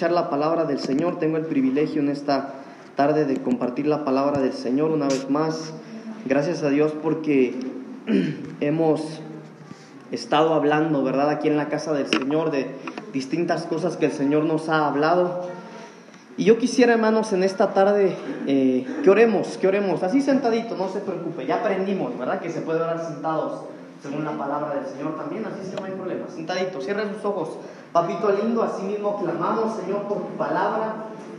[0.00, 1.18] escuchar la palabra del Señor.
[1.18, 2.54] Tengo el privilegio en esta
[2.96, 5.74] tarde de compartir la palabra del Señor una vez más.
[6.24, 7.54] Gracias a Dios porque
[8.62, 9.20] hemos
[10.10, 11.28] estado hablando, ¿verdad?
[11.28, 12.68] Aquí en la casa del Señor de
[13.12, 15.50] distintas cosas que el Señor nos ha hablado.
[16.38, 20.88] Y yo quisiera, hermanos, en esta tarde eh, que oremos, que oremos, así sentadito, no
[20.88, 22.40] se preocupe, ya aprendimos, ¿verdad?
[22.40, 23.64] Que se puede orar sentados
[24.02, 26.26] según la palabra del Señor también, así que no hay problema.
[26.28, 27.50] Sentadito, cierre sus ojos.
[27.92, 30.94] Papito lindo, así mismo clamamos, Señor, por tu palabra.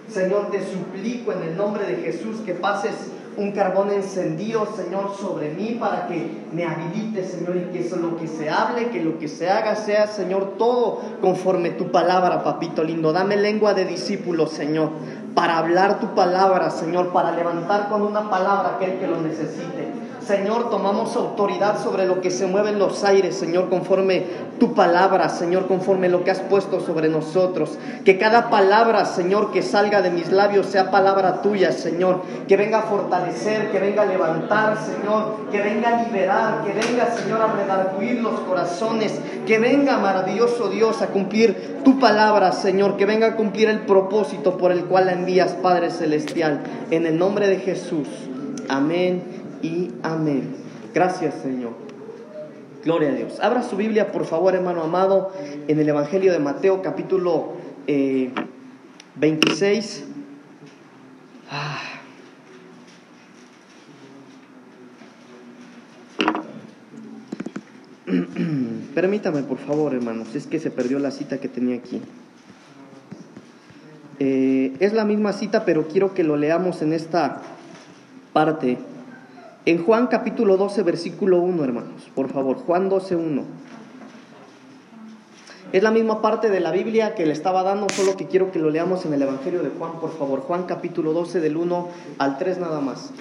[0.09, 5.51] Señor, te suplico en el nombre de Jesús que pases un carbón encendido, Señor, sobre
[5.51, 9.17] mí para que me habilite, Señor, y que eso lo que se hable, que lo
[9.17, 13.13] que se haga sea, Señor, todo conforme tu palabra, papito lindo.
[13.13, 14.89] Dame lengua de discípulo, Señor,
[15.33, 20.10] para hablar tu palabra, Señor, para levantar con una palabra aquel que lo necesite.
[20.25, 24.23] Señor, tomamos autoridad sobre lo que se mueve en los aires, Señor, conforme
[24.59, 27.79] tu palabra, Señor, conforme lo que has puesto sobre nosotros.
[28.05, 32.21] Que cada palabra, Señor, que salga de mis labios sea palabra tuya, Señor.
[32.47, 35.49] Que venga a fortalecer, que venga a levantar, Señor.
[35.51, 39.19] Que venga a liberar, que venga, Señor, a redarguir los corazones.
[39.47, 42.95] Que venga, maravilloso Dios, a cumplir tu palabra, Señor.
[42.95, 46.61] Que venga a cumplir el propósito por el cual la envías, Padre Celestial.
[46.91, 48.07] En el nombre de Jesús.
[48.69, 50.55] Amén y amén.
[50.93, 51.73] Gracias Señor.
[52.83, 53.39] Gloria a Dios.
[53.39, 55.31] Abra su Biblia, por favor, hermano amado,
[55.67, 57.53] en el Evangelio de Mateo capítulo
[59.15, 59.99] 26.
[59.99, 60.03] Eh,
[61.51, 61.79] ah.
[68.95, 72.01] Permítame, por favor, hermanos, es que se perdió la cita que tenía aquí.
[74.19, 77.41] Eh, es la misma cita, pero quiero que lo leamos en esta
[78.33, 78.77] parte
[79.65, 83.43] en Juan capítulo 12, versículo 1, hermanos, por favor, Juan 12, 1.
[85.71, 88.59] Es la misma parte de la Biblia que le estaba dando, solo que quiero que
[88.59, 90.41] lo leamos en el Evangelio de Juan, por favor.
[90.41, 91.87] Juan capítulo 12, del 1
[92.17, 93.11] al 3 nada más.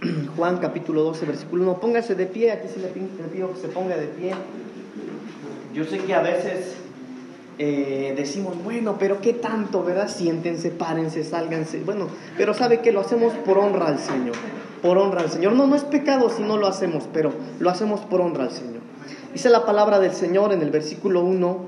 [0.36, 1.80] Juan capítulo 12, versículo 1.
[1.80, 4.32] Póngase de pie, aquí sí le pido que se ponga de pie.
[5.74, 6.76] Yo sé que a veces
[7.58, 10.08] eh, decimos, bueno, pero ¿qué tanto, verdad?
[10.08, 11.80] Siéntense, párense, sálganse.
[11.80, 14.36] Bueno, pero sabe que lo hacemos por honra al Señor,
[14.80, 15.54] por honra al Señor.
[15.54, 18.82] No, no es pecado si no lo hacemos, pero lo hacemos por honra al Señor.
[19.32, 21.58] Dice la palabra del Señor en el versículo 1,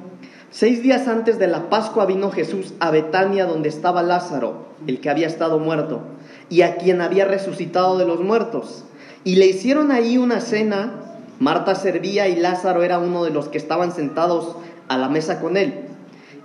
[0.51, 5.11] seis días antes de la Pascua vino Jesús a Betania donde estaba Lázaro, el que
[5.11, 6.03] había estado muerto,
[6.49, 8.85] y a quien había resucitado de los muertos.
[9.25, 10.95] Y le hicieron ahí una cena.
[11.39, 14.57] Marta servía y Lázaro era uno de los que estaban sentados
[14.91, 15.73] a la mesa con él.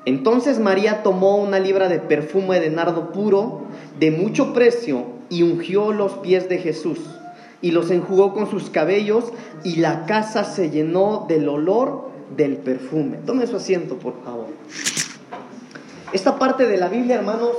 [0.05, 3.61] Entonces María tomó una libra de perfume de nardo puro,
[3.99, 6.99] de mucho precio, y ungió los pies de Jesús,
[7.63, 13.17] y los enjugó con sus cabellos, y la casa se llenó del olor del perfume.
[13.25, 14.45] Tome su asiento, por favor.
[16.13, 17.53] Esta parte de la Biblia, hermanos,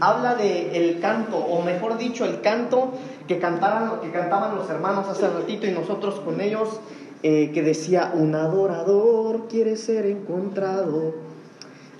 [0.00, 2.92] habla de canto, o mejor dicho, el canto
[3.28, 6.80] que, cantaban, que cantaban los hermanos hace ratito y nosotros con ellos
[7.22, 11.14] eh, que decía, un adorador quiere ser encontrado.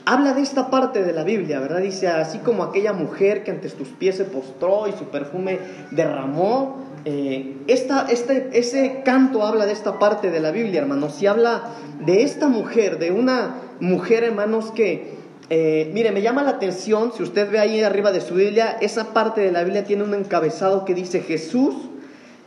[0.04, 1.81] Habla de esta parte de la Biblia, ¿verdad?
[1.81, 5.59] Dice, así como aquella mujer que ante tus pies se postró y su perfume
[5.91, 6.76] derramó.
[7.05, 11.21] Eh, esta, este, ese canto habla de esta parte de la Biblia, hermanos.
[11.21, 11.71] Y habla
[12.05, 15.16] de esta mujer, de una mujer, hermanos, que,
[15.50, 19.12] eh, mire, me llama la atención, si usted ve ahí arriba de su Biblia, esa
[19.12, 21.75] parte de la Biblia tiene un encabezado que dice, Jesús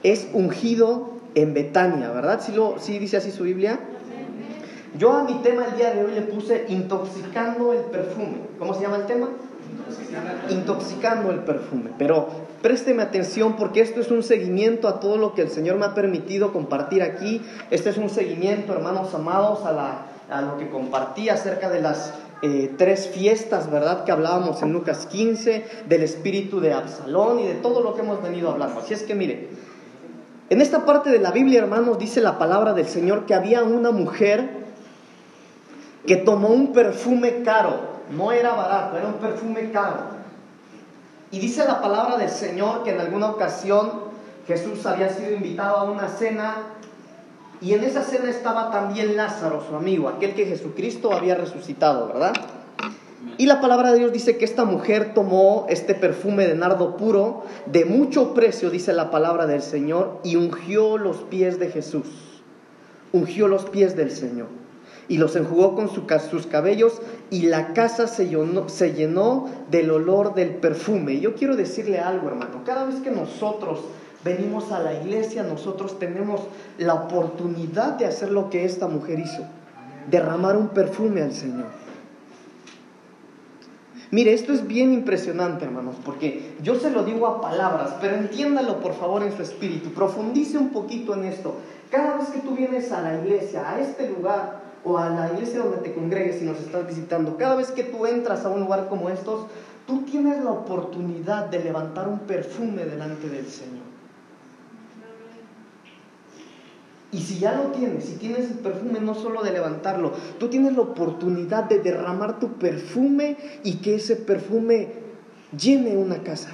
[0.03, 2.41] es ungido en Betania, ¿verdad?
[2.41, 3.79] ¿Sí, lo, sí dice así su Biblia?
[4.97, 8.37] Yo a mi tema el día de hoy le puse intoxicando el perfume.
[8.57, 9.29] ¿Cómo se llama el tema?
[10.49, 11.91] Intoxicando el perfume.
[11.97, 12.27] Pero
[12.61, 15.93] présteme atención porque esto es un seguimiento a todo lo que el Señor me ha
[15.93, 17.41] permitido compartir aquí.
[17.69, 23.07] Este es un seguimiento, hermanos amados, a, lo que compartí acerca de las eh, tres
[23.07, 24.05] fiestas, ¿verdad?
[24.05, 28.23] Que hablábamos en Lucas 15, del espíritu de Absalón y de todo lo que hemos
[28.23, 28.79] venido hablando.
[28.79, 29.49] Así es que mire,
[30.49, 33.91] en esta parte de la Biblia, hermanos, dice la palabra del Señor que había una
[33.91, 34.49] mujer
[36.07, 37.79] que tomó un perfume caro,
[38.09, 40.19] no era barato, era un perfume caro.
[41.31, 43.91] Y dice la palabra del Señor que en alguna ocasión
[44.47, 46.55] Jesús había sido invitado a una cena
[47.61, 52.33] y en esa cena estaba también Lázaro, su amigo, aquel que Jesucristo había resucitado, ¿verdad?
[53.39, 57.43] Y la palabra de Dios dice que esta mujer tomó este perfume de nardo puro,
[57.67, 62.41] de mucho precio, dice la palabra del Señor, y ungió los pies de Jesús.
[63.13, 64.47] Ungió los pies del Señor.
[65.07, 70.33] Y los enjugó con sus cabellos y la casa se llenó, se llenó del olor
[70.33, 71.13] del perfume.
[71.13, 72.63] Y yo quiero decirle algo, hermano.
[72.65, 73.79] Cada vez que nosotros
[74.25, 76.41] venimos a la iglesia, nosotros tenemos
[76.77, 79.45] la oportunidad de hacer lo que esta mujer hizo
[80.09, 81.78] derramar un perfume al Señor.
[84.11, 88.79] Mire, esto es bien impresionante, hermanos, porque yo se lo digo a palabras, pero entiéndalo
[88.79, 91.55] por favor en su espíritu, profundice un poquito en esto.
[91.91, 95.59] Cada vez que tú vienes a la iglesia, a este lugar, o a la iglesia
[95.59, 98.87] donde te congregues y nos estás visitando, cada vez que tú entras a un lugar
[98.89, 99.45] como estos,
[99.85, 103.88] tú tienes la oportunidad de levantar un perfume delante del Señor.
[107.11, 110.75] Y si ya lo tienes, si tienes el perfume, no solo de levantarlo, tú tienes
[110.75, 114.93] la oportunidad de derramar tu perfume y que ese perfume
[115.57, 116.49] llene una casa.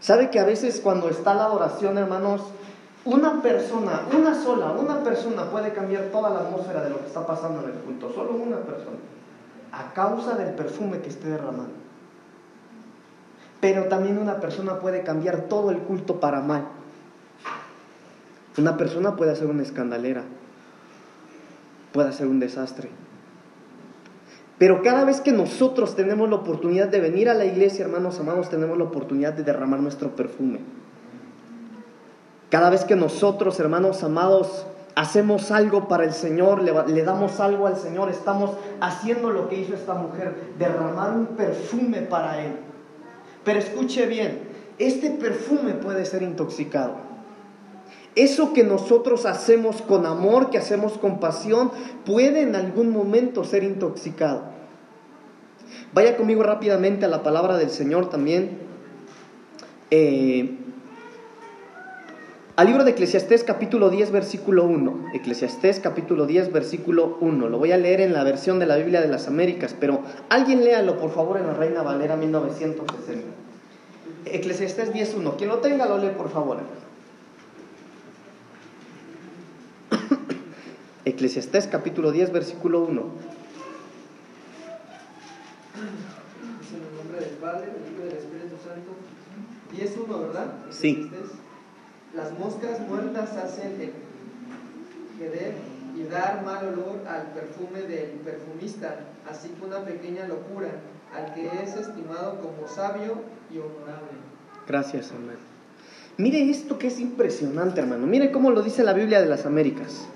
[0.00, 2.42] ¿Sabe que a veces cuando está la oración, hermanos,
[3.04, 7.26] una persona, una sola, una persona puede cambiar toda la atmósfera de lo que está
[7.26, 8.12] pasando en el culto?
[8.12, 8.98] Solo una persona,
[9.72, 11.74] a causa del perfume que esté derramando.
[13.60, 16.77] Pero también una persona puede cambiar todo el culto para mal.
[18.58, 20.24] Una persona puede hacer una escandalera,
[21.92, 22.88] puede hacer un desastre.
[24.58, 28.50] Pero cada vez que nosotros tenemos la oportunidad de venir a la iglesia, hermanos amados,
[28.50, 30.58] tenemos la oportunidad de derramar nuestro perfume.
[32.50, 34.66] Cada vez que nosotros, hermanos amados,
[34.96, 38.50] hacemos algo para el Señor, le, le, damos algo al Señor, estamos
[38.80, 42.52] haciendo lo que hizo esta mujer, derramar un perfume para Él.
[43.44, 44.40] Pero escuche bien,
[44.78, 47.07] este perfume puede ser intoxicado.
[48.14, 51.70] Eso que nosotros hacemos con amor, que hacemos con pasión,
[52.04, 54.42] puede en algún momento ser intoxicado.
[55.92, 58.58] Vaya conmigo rápidamente a la palabra del Señor también.
[59.90, 60.56] Eh,
[62.56, 65.10] al libro de Eclesiastés capítulo 10 versículo 1.
[65.14, 67.48] Eclesiastés capítulo 10 versículo 1.
[67.48, 70.64] Lo voy a leer en la versión de la Biblia de las Américas, pero alguien
[70.64, 73.24] léalo por favor en la Reina Valera 1960.
[74.24, 75.36] Eclesiastés 10.1.
[75.36, 76.58] Quien lo tenga lo lee por favor.
[81.08, 83.02] Eclesiastés capítulo 10, versículo 1.
[86.60, 88.92] En el nombre del Padre, del Hijo y del Espíritu Santo.
[89.72, 90.52] 10.1, ¿verdad?
[90.70, 91.10] Sí.
[92.14, 93.92] Las moscas muertas hacen
[95.18, 95.54] querer
[95.96, 100.68] y dar mal olor al perfume del perfumista, así que una pequeña locura
[101.14, 104.12] al que es estimado como sabio y honorable.
[104.66, 105.38] Gracias, hermano.
[106.18, 108.06] Mire esto que es impresionante, hermano.
[108.06, 110.08] Mire cómo lo dice la Biblia de las Américas.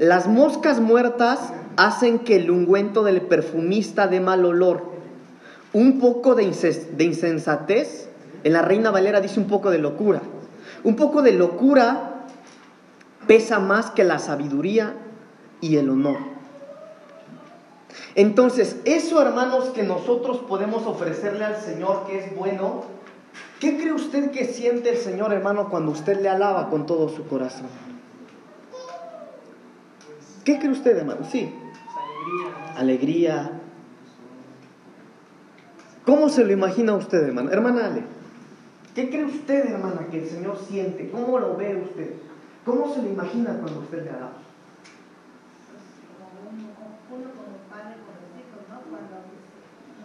[0.00, 4.82] Las moscas muertas hacen que el ungüento del perfumista dé mal olor.
[5.74, 8.08] Un poco de, insensatez,
[8.42, 10.22] en la Reina Valera dice un poco de locura.
[10.84, 12.24] Un poco de locura
[13.26, 14.94] pesa más que la sabiduría
[15.60, 16.16] y el honor.
[18.14, 22.84] Entonces, eso hermanos que nosotros podemos ofrecerle al Señor que es bueno,
[23.60, 27.26] ¿qué cree usted que siente el Señor hermano cuando usted le alaba con todo su
[27.26, 27.89] corazón?
[30.44, 31.24] ¿Qué cree usted, hermano?
[31.24, 31.54] Sí.
[32.76, 33.60] Alegría.
[36.06, 37.50] ¿Cómo se lo imagina usted, hermano?
[37.50, 38.04] Hermana Ale,
[38.94, 41.10] ¿qué cree usted, hermana, que el Señor siente?
[41.10, 42.14] ¿Cómo lo ve usted?
[42.64, 44.32] ¿Cómo se lo imagina cuando usted le alaba?
[47.10, 48.80] Uno como padre con los hijos, ¿no?
[48.88, 49.16] Cuando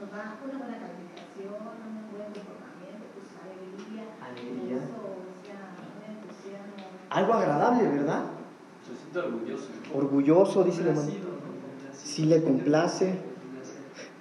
[0.01, 4.03] nos da una buena calificación, un buen comportamiento, pues alegría.
[4.19, 4.77] Alegría.
[4.83, 6.91] Eso, o sea, un entusiasmo.
[7.09, 8.34] Algo agradable, ¿verdad?
[9.15, 9.67] Orgulloso.
[9.93, 11.09] Orgulloso, dice el hermano.
[11.93, 13.15] Sí le complace.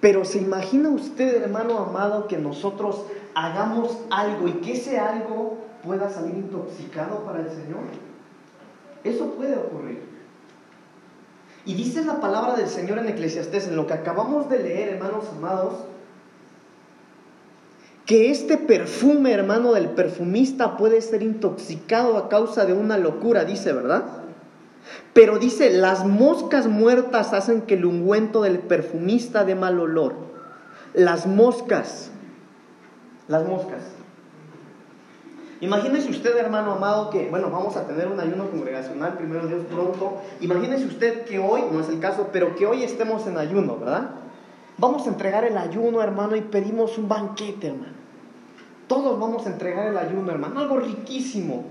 [0.01, 6.11] Pero ¿se imagina usted, hermano amado, que nosotros hagamos algo y que ese algo pueda
[6.11, 7.85] salir intoxicado para el Señor?
[9.03, 10.03] Eso puede ocurrir.
[11.67, 15.25] Y dice la palabra del Señor en Eclesiastés, en lo que acabamos de leer, hermanos
[15.37, 15.75] amados,
[18.05, 23.73] que este perfume, hermano, del perfumista puede ser intoxicado a causa de una locura, dice,
[23.73, 24.24] ¿verdad?
[25.13, 30.15] Pero dice, las moscas muertas hacen que el ungüento del perfumista dé mal olor.
[30.93, 32.11] Las moscas,
[33.29, 33.83] las moscas.
[35.61, 40.19] Imagínese usted, hermano amado, que, bueno, vamos a tener un ayuno congregacional, primero Dios pronto.
[40.41, 44.11] Imagínese usted que hoy, no es el caso, pero que hoy estemos en ayuno, ¿verdad?
[44.77, 47.95] Vamos a entregar el ayuno, hermano, y pedimos un banquete, hermano.
[48.89, 51.65] Todos vamos a entregar el ayuno, hermano, algo riquísimo.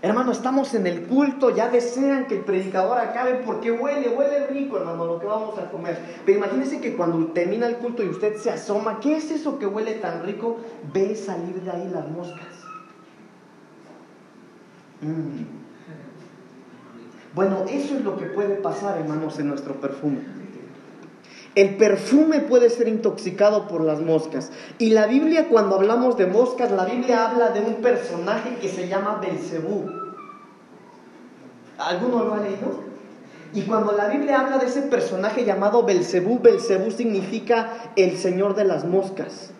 [0.00, 4.76] Hermano, estamos en el culto, ya desean que el predicador acabe porque huele, huele rico,
[4.76, 5.98] hermano, lo que vamos a comer.
[6.24, 9.66] Pero imagínense que cuando termina el culto y usted se asoma, ¿qué es eso que
[9.66, 10.58] huele tan rico?
[10.92, 12.46] Ve salir de ahí las moscas.
[15.00, 15.42] Mm.
[17.34, 20.20] Bueno, eso es lo que puede pasar, hermanos, en nuestro perfume.
[21.58, 24.52] El perfume puede ser intoxicado por las moscas.
[24.78, 28.86] Y la Biblia, cuando hablamos de moscas, la Biblia habla de un personaje que se
[28.86, 29.90] llama Belcebú.
[31.76, 32.84] ¿Alguno lo ha leído?
[33.52, 38.64] Y cuando la Biblia habla de ese personaje llamado Belcebú, Belcebú significa el señor de
[38.64, 39.50] las moscas.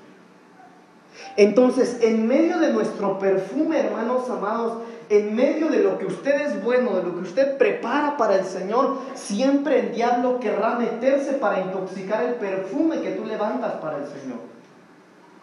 [1.38, 6.64] Entonces, en medio de nuestro perfume, hermanos amados, en medio de lo que usted es
[6.64, 11.60] bueno, de lo que usted prepara para el Señor, siempre el diablo querrá meterse para
[11.60, 14.38] intoxicar el perfume que tú levantas para el Señor.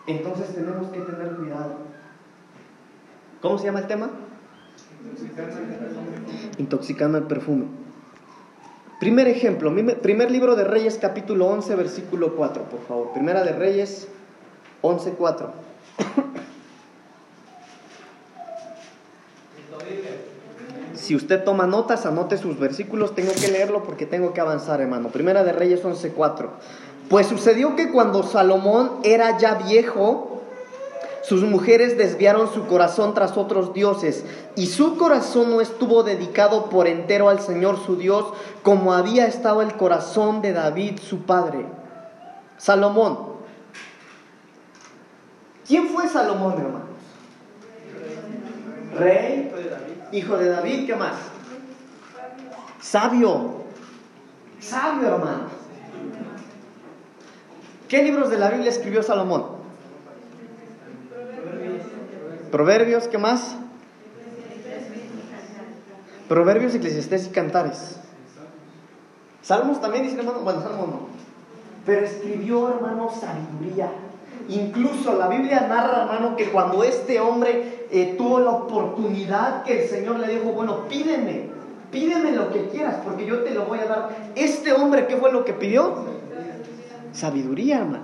[0.06, 1.76] Entonces tenemos que tener cuidado.
[3.42, 4.10] ¿Cómo se llama el tema?
[6.58, 7.68] Intoxicando el perfume.
[9.00, 13.14] Primer ejemplo, primer libro de Reyes capítulo 11, versículo 4, por favor.
[13.14, 14.10] Primera de Reyes
[14.82, 15.65] 11, 4.
[21.06, 25.10] Si usted toma notas, anote sus versículos, tengo que leerlo porque tengo que avanzar, hermano.
[25.10, 26.50] Primera de Reyes 11:4.
[27.10, 30.42] Pues sucedió que cuando Salomón era ya viejo,
[31.22, 34.24] sus mujeres desviaron su corazón tras otros dioses,
[34.56, 38.26] y su corazón no estuvo dedicado por entero al Señor su Dios,
[38.64, 41.68] como había estado el corazón de David su padre.
[42.58, 43.35] Salomón,
[45.68, 46.90] ¿Quién fue Salomón, hermanos?
[48.98, 49.52] Rey,
[50.12, 51.16] hijo de David, ¿qué más?
[52.80, 53.64] Sabio,
[54.60, 55.50] sabio, hermano.
[57.90, 59.56] ¿Qué libros de la Biblia escribió Salomón?
[62.52, 63.56] Proverbios, ¿qué más?
[66.30, 68.00] Proverbios, Eclesiastés y Cantares.
[69.42, 71.08] Salmos también dicen, hermano, bueno, Salmos no.
[71.86, 73.92] Pero escribió, hermano, sabiduría.
[74.48, 79.90] Incluso la Biblia narra, hermano, que cuando este hombre eh, tuvo la oportunidad que el
[79.90, 81.50] Señor le dijo, bueno, pídeme,
[81.92, 84.10] pídeme lo que quieras, porque yo te lo voy a dar.
[84.36, 86.06] Este hombre, ¿qué fue lo que pidió?
[87.12, 88.04] Sabiduría, hermano.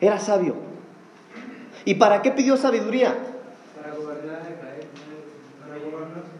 [0.00, 0.54] Era sabio.
[1.84, 3.16] ¿Y para qué pidió sabiduría?
[3.74, 4.42] Para gobernar,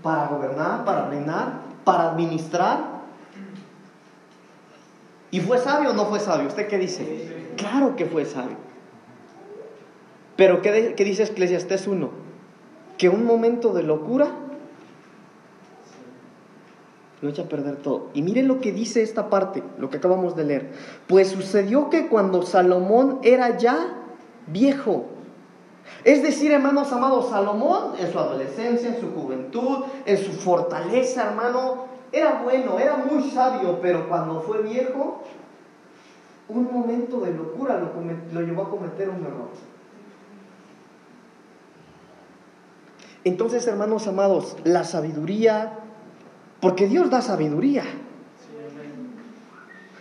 [0.03, 1.53] para gobernar, para reinar,
[1.85, 3.03] para administrar.
[5.33, 6.47] ¿Y fue sabio o no fue sabio?
[6.47, 7.42] ¿Usted qué dice?
[7.57, 8.57] Claro que fue sabio.
[10.37, 12.11] Pero ¿qué, qué dice Eclesiastés 1?
[12.99, 14.29] Que un momento de locura
[17.21, 18.09] lo echa a perder todo.
[18.15, 20.73] Y miren lo que dice esta parte, lo que acabamos de leer.
[21.07, 23.95] Pues sucedió que cuando Salomón era ya
[24.49, 25.07] viejo,
[26.05, 31.87] es decir, hermanos amados, Salomón en su adolescencia, en su juventud, en su fortaleza, hermano,
[32.11, 35.23] era bueno, era muy sabio, pero cuando fue viejo,
[36.49, 39.49] un momento de locura lo, llevó a cometer un error.
[43.25, 45.79] Entonces, hermanos amados, la sabiduría,
[46.61, 47.85] porque Dios da sabiduría.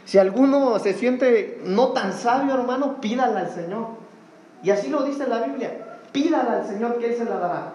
[0.05, 3.87] Si alguno se siente no tan sabio, hermano, pídala al Señor.
[4.63, 5.99] Y así lo dice la Biblia.
[6.11, 7.73] Pídala al Señor que Él se la dará.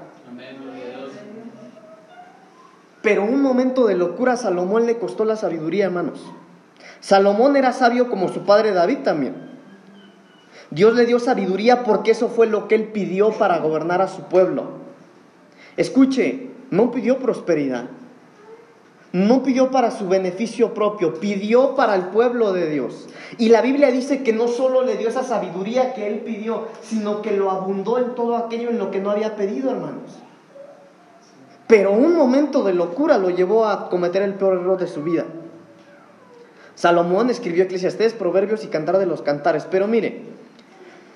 [3.03, 6.21] Pero un momento de locura a Salomón le costó la sabiduría, hermanos.
[7.01, 9.35] Salomón era sabio como su padre David también.
[10.71, 14.23] Dios le dio sabiduría porque eso fue lo que él pidió para gobernar a su
[14.23, 14.65] pueblo.
[15.77, 17.85] Escuche, no pidió prosperidad,
[19.13, 23.09] no pidió para su beneficio propio, pidió para el pueblo de Dios.
[23.39, 27.23] Y la Biblia dice que no solo le dio esa sabiduría que él pidió, sino
[27.23, 30.19] que lo abundó en todo aquello en lo que no había pedido, hermanos.
[31.67, 35.25] Pero un momento de locura lo llevó a cometer el peor error de su vida.
[36.77, 39.67] Salomón escribió Eclesiastés, Proverbios y Cantar de los Cantares.
[39.69, 40.27] Pero mire,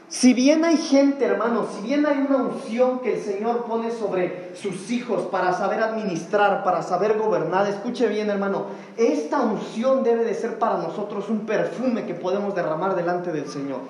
[0.08, 4.56] si bien hay gente, hermano, si bien hay una unción que el Señor pone sobre
[4.56, 8.64] sus hijos para saber administrar, para saber gobernar, escuche bien, hermano,
[8.96, 13.80] esta unción debe de ser para nosotros un perfume que podemos derramar delante del Señor.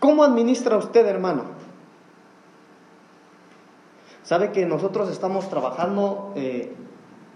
[0.00, 1.44] ¿Cómo administra usted, hermano?
[4.24, 6.74] Sabe que nosotros estamos trabajando eh,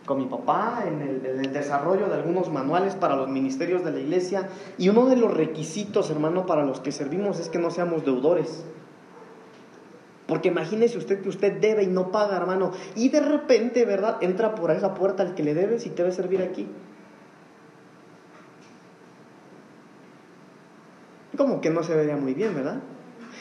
[0.07, 4.49] con mi papá en el, desarrollo de algunos manuales para los ministerios de la iglesia
[4.78, 8.64] y uno de los requisitos, hermano, para los que servimos es que no seamos deudores.
[10.26, 14.19] Porque imagínese usted que usted debe y no paga, hermano, y de repente, ¿verdad?
[14.21, 16.69] Entra por esa puerta al que le debes y te debe servir aquí.
[21.37, 22.80] Como que no se vería muy bien, ¿verdad?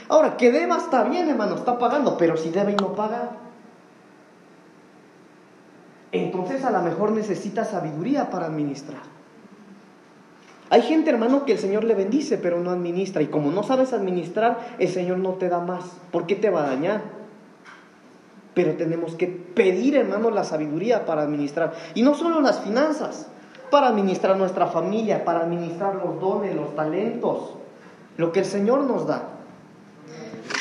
[0.07, 3.31] Ahora, que deba está bien, hermano, está pagando, pero si debe y no paga,
[6.11, 9.01] entonces a lo mejor necesita sabiduría para administrar.
[10.71, 13.21] Hay gente, hermano, que el Señor le bendice, pero no administra.
[13.21, 15.85] Y como no sabes administrar, el Señor no te da más.
[16.11, 17.01] ¿Por qué te va a dañar?
[18.53, 21.73] Pero tenemos que pedir, hermano, la sabiduría para administrar.
[21.95, 23.27] Y no solo las finanzas,
[23.71, 27.55] para administrar nuestra familia, para administrar los dones, los talentos,
[28.17, 29.23] lo que el Señor nos da.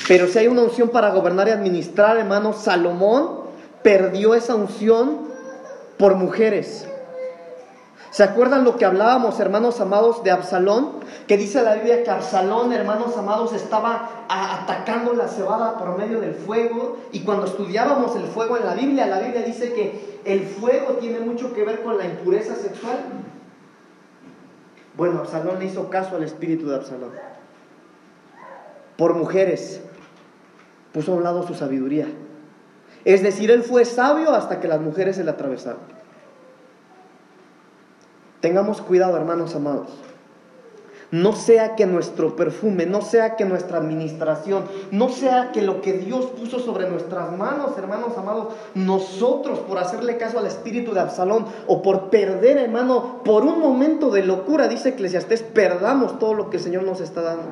[0.07, 3.41] Pero si hay una unción para gobernar y administrar, hermano, Salomón
[3.83, 5.28] perdió esa unción
[5.99, 6.89] por mujeres.
[8.11, 11.01] ¿Se acuerdan lo que hablábamos, hermanos amados, de Absalón?
[11.27, 16.35] Que dice la Biblia que Absalón, hermanos amados, estaba atacando la cebada por medio del
[16.35, 16.97] fuego.
[17.13, 21.21] Y cuando estudiábamos el fuego en la Biblia, la Biblia dice que el fuego tiene
[21.21, 22.97] mucho que ver con la impureza sexual.
[24.97, 27.11] Bueno, Absalón le hizo caso al espíritu de Absalón.
[28.97, 29.83] Por mujeres,
[30.93, 32.07] puso a un lado su sabiduría.
[33.09, 35.81] Es decir, él fue sabio hasta que las mujeres se le atravesaron.
[38.43, 39.89] Tengamos cuidado, hermanos amados.
[41.11, 45.95] No sea que nuestro perfume, no sea que nuestra administración, no sea que lo que
[45.95, 51.47] Dios puso sobre nuestras manos, hermanos amados, nosotros por hacerle caso al espíritu de Absalón
[51.67, 56.59] o por perder, hermano, por un momento de locura, dice Eclesiastés, perdamos todo lo que
[56.59, 57.45] el Señor nos está dando.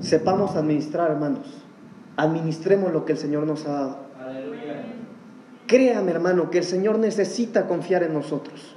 [0.00, 1.67] Sepamos administrar, hermanos.
[2.18, 3.98] Administremos lo que el Señor nos ha dado.
[5.68, 8.74] Créame, hermano, que el Señor necesita confiar en nosotros.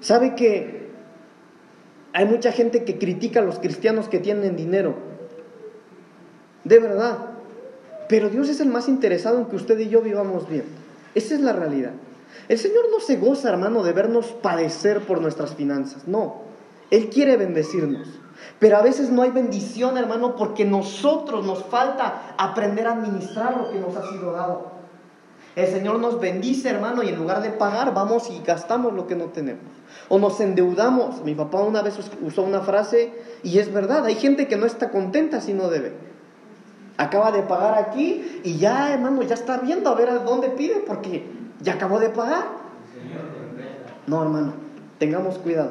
[0.00, 0.90] ¿Sabe que
[2.12, 4.94] hay mucha gente que critica a los cristianos que tienen dinero?
[6.62, 7.30] De verdad.
[8.08, 10.64] Pero Dios es el más interesado en que usted y yo vivamos bien.
[11.16, 11.94] Esa es la realidad.
[12.48, 16.06] El Señor no se goza, hermano, de vernos padecer por nuestras finanzas.
[16.06, 16.42] No.
[16.92, 18.21] Él quiere bendecirnos.
[18.58, 23.70] Pero a veces no hay bendición, hermano, porque nosotros nos falta aprender a administrar lo
[23.70, 24.72] que nos ha sido dado.
[25.54, 29.16] El Señor nos bendice, hermano, y en lugar de pagar, vamos y gastamos lo que
[29.16, 29.64] no tenemos.
[30.08, 31.22] O nos endeudamos.
[31.24, 33.12] Mi papá una vez usó una frase,
[33.42, 35.92] y es verdad, hay gente que no está contenta si no debe.
[36.96, 40.82] Acaba de pagar aquí y ya, hermano, ya está viendo a ver a dónde pide
[40.86, 41.26] porque
[41.60, 42.44] ya acabó de pagar.
[44.06, 44.52] No, hermano,
[44.98, 45.70] tengamos cuidado.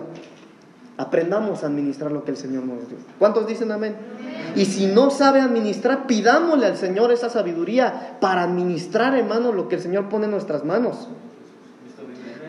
[1.01, 2.98] Aprendamos a administrar lo que el Señor nos dio.
[3.17, 3.96] ¿Cuántos dicen amén?
[4.55, 9.77] Y si no sabe administrar, pidámosle al Señor esa sabiduría para administrar, hermano, lo que
[9.77, 11.08] el Señor pone en nuestras manos.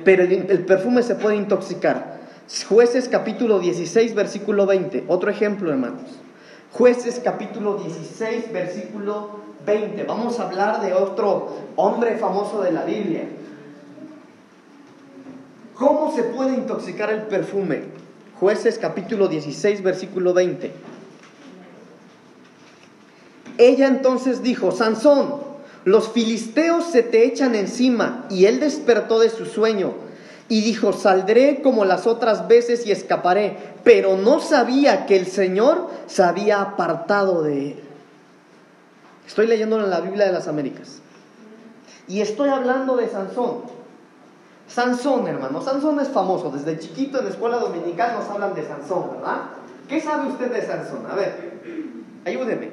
[0.04, 2.20] Pero el, el perfume se puede intoxicar.
[2.68, 5.04] Jueces capítulo 16, versículo 20.
[5.08, 6.02] Otro ejemplo, hermanos.
[6.72, 9.30] Jueces capítulo 16, versículo
[9.64, 10.04] 20.
[10.04, 13.24] Vamos a hablar de otro hombre famoso de la Biblia.
[15.74, 18.02] ¿Cómo se puede intoxicar el perfume?
[18.42, 20.72] Jueces capítulo 16, versículo 20.
[23.56, 25.34] Ella entonces dijo, Sansón,
[25.84, 28.26] los filisteos se te echan encima.
[28.30, 29.92] Y él despertó de su sueño
[30.48, 33.58] y dijo, saldré como las otras veces y escaparé.
[33.84, 37.80] Pero no sabía que el Señor se había apartado de él.
[39.24, 40.98] Estoy leyendo en la Biblia de las Américas.
[42.08, 43.81] Y estoy hablando de Sansón.
[44.72, 45.60] Sansón, hermano.
[45.60, 46.50] Sansón es famoso.
[46.50, 49.42] Desde chiquito en la escuela dominical nos hablan de Sansón, ¿verdad?
[49.88, 51.06] ¿Qué sabe usted de Sansón?
[51.10, 51.60] A ver,
[52.24, 52.70] ayúdeme.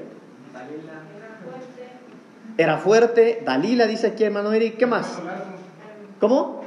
[2.57, 3.43] Era fuerte.
[3.45, 4.77] Dalila dice aquí, hermano Eric.
[4.77, 5.07] ¿Qué más?
[6.21, 6.63] ¿Cómo?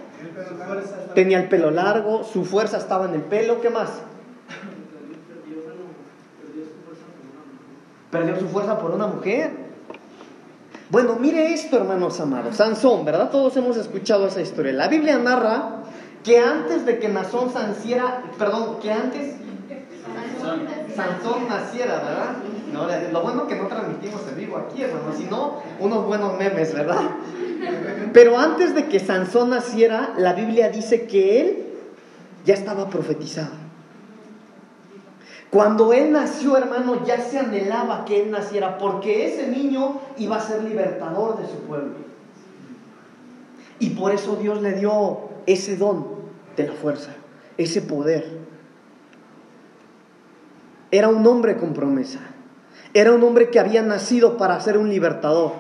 [1.15, 2.25] Tenía el pelo largo.
[2.25, 3.63] Su fuerza estaba en el pelo.
[3.63, 3.91] ¿Qué más?
[8.11, 9.62] Perdió su fuerza por una mujer.
[10.93, 12.57] Bueno, mire esto, hermanos amados.
[12.57, 13.31] Sansón, ¿verdad?
[13.31, 14.75] Todos hemos escuchado esa historia.
[14.75, 15.85] La Biblia narra
[16.23, 19.37] que antes de que Nazón naciera, perdón, que antes
[20.95, 23.11] Sansón naciera, ¿verdad?
[23.11, 27.01] Lo bueno que no transmitimos en vivo aquí, hermano, sino unos buenos memes, ¿verdad?
[28.13, 31.67] Pero antes de que Sansón naciera, la Biblia dice que él
[32.45, 33.62] ya estaba profetizado.
[35.53, 40.41] Cuando él nació, hermano, ya se anhelaba que él naciera, porque ese niño iba a
[40.41, 41.93] ser libertador de su pueblo.
[43.79, 46.07] Y por eso Dios le dio ese don
[46.57, 47.11] de la fuerza,
[47.59, 48.39] ese poder.
[50.91, 52.21] Era un hombre con promesa.
[52.95, 55.53] Era un hombre que había nacido para ser un libertador.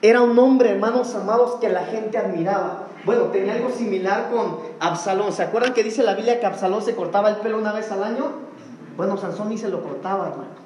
[0.00, 2.88] Era un hombre, hermanos amados, que la gente admiraba.
[3.04, 5.32] Bueno, tenía algo similar con Absalón.
[5.32, 8.02] ¿Se acuerdan que dice la Biblia que Absalón se cortaba el pelo una vez al
[8.02, 8.50] año?
[8.96, 10.62] Bueno, Sansón ni se lo cortaba, hermano.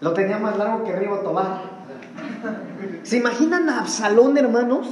[0.00, 1.62] Lo tenía más largo que Río Tobar.
[3.02, 4.86] ¿Se imaginan a Absalón, hermanos?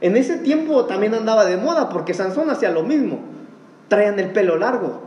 [0.00, 3.20] En ese tiempo también andaba de moda porque Sansón hacía lo mismo.
[3.88, 5.02] Traían el pelo largo.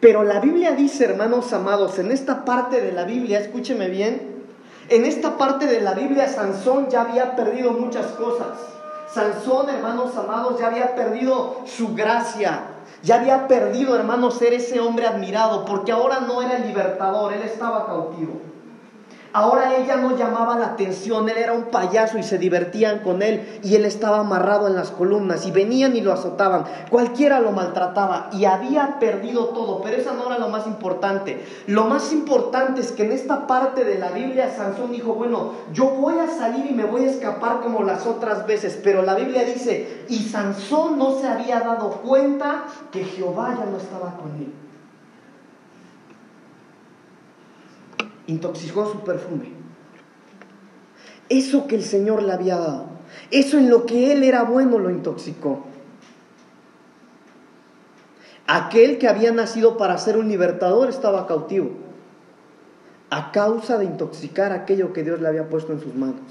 [0.00, 4.32] Pero la Biblia dice, hermanos amados, en esta parte de la Biblia, escúcheme bien,
[4.88, 8.58] en esta parte de la Biblia Sansón ya había perdido muchas cosas.
[9.12, 12.62] Sansón, hermanos amados, ya había perdido su gracia,
[13.02, 17.42] ya había perdido, hermano, ser ese hombre admirado, porque ahora no era el libertador, él
[17.42, 18.51] estaba cautivo.
[19.34, 23.60] Ahora ella no llamaba la atención, él era un payaso y se divertían con él
[23.62, 28.28] y él estaba amarrado en las columnas y venían y lo azotaban, cualquiera lo maltrataba
[28.32, 31.42] y había perdido todo, pero esa no era lo más importante.
[31.66, 35.86] Lo más importante es que en esta parte de la Biblia Sansón dijo, bueno, yo
[35.86, 39.44] voy a salir y me voy a escapar como las otras veces, pero la Biblia
[39.44, 44.61] dice, y Sansón no se había dado cuenta que Jehová ya no estaba con él.
[48.32, 49.52] Intoxicó su perfume.
[51.28, 52.86] Eso que el Señor le había dado,
[53.30, 55.64] eso en lo que él era bueno lo intoxicó.
[58.46, 61.70] Aquel que había nacido para ser un libertador estaba cautivo
[63.12, 66.22] a causa de intoxicar aquello que Dios le había puesto en sus manos.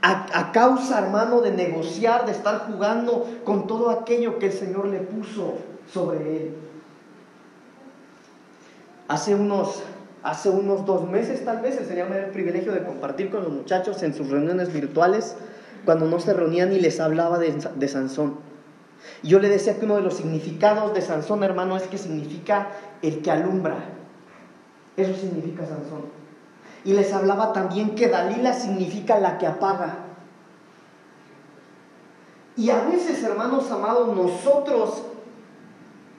[0.00, 5.00] A, causa, hermano, de negociar, de estar jugando con todo aquello que el Señor le
[5.00, 5.58] puso
[5.92, 6.54] sobre él.
[9.06, 9.82] Hace unos
[10.24, 13.44] Hace unos dos meses tal vez el Señor me dio el privilegio de compartir con
[13.44, 15.36] los muchachos en sus reuniones virtuales,
[15.84, 18.38] cuando no se reunían y les hablaba de, de Sansón.
[19.22, 22.68] Yo le decía que uno de los significados de Sansón, hermano, es que significa
[23.02, 23.76] el que alumbra.
[24.96, 26.06] Eso significa Sansón.
[26.86, 29.98] Y les hablaba también que Dalila significa la que apaga.
[32.56, 35.02] Y a veces, hermanos amados, nosotros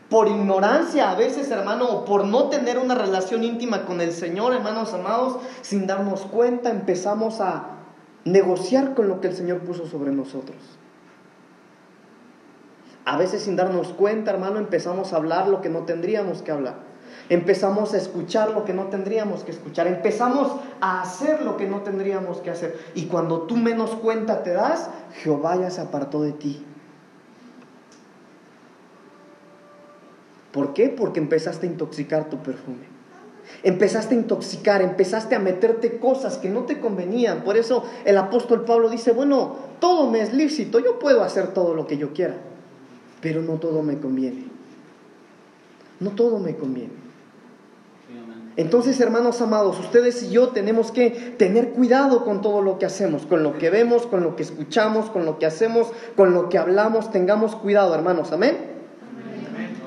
[0.09, 4.53] por ignorancia a veces, hermano, o por no tener una relación íntima con el Señor,
[4.53, 7.69] hermanos amados, sin darnos cuenta, empezamos a
[8.23, 10.57] negociar con lo que el Señor puso sobre nosotros.
[13.05, 16.75] A veces sin darnos cuenta, hermano, empezamos a hablar lo que no tendríamos que hablar.
[17.29, 19.87] Empezamos a escuchar lo que no tendríamos que escuchar.
[19.87, 22.79] Empezamos a hacer lo que no tendríamos que hacer.
[22.93, 26.65] Y cuando tú menos cuenta te das, Jehová ya se apartó de ti.
[30.55, 30.87] ¿Por qué?
[30.87, 32.85] Porque empezaste a intoxicar tu perfume.
[33.61, 37.43] Empezaste a intoxicar, empezaste a meterte cosas que no te convenían.
[37.43, 41.73] Por eso el apóstol Pablo dice, bueno, todo me es lícito, yo puedo hacer todo
[41.73, 42.37] lo que yo quiera,
[43.19, 44.45] pero no todo me conviene.
[45.99, 46.93] No todo me conviene.
[48.55, 53.25] Entonces, hermanos amados, ustedes y yo tenemos que tener cuidado con todo lo que hacemos,
[53.25, 56.57] con lo que vemos, con lo que escuchamos, con lo que hacemos, con lo que
[56.57, 57.11] hablamos.
[57.11, 58.31] Tengamos cuidado, hermanos.
[58.31, 58.74] Amén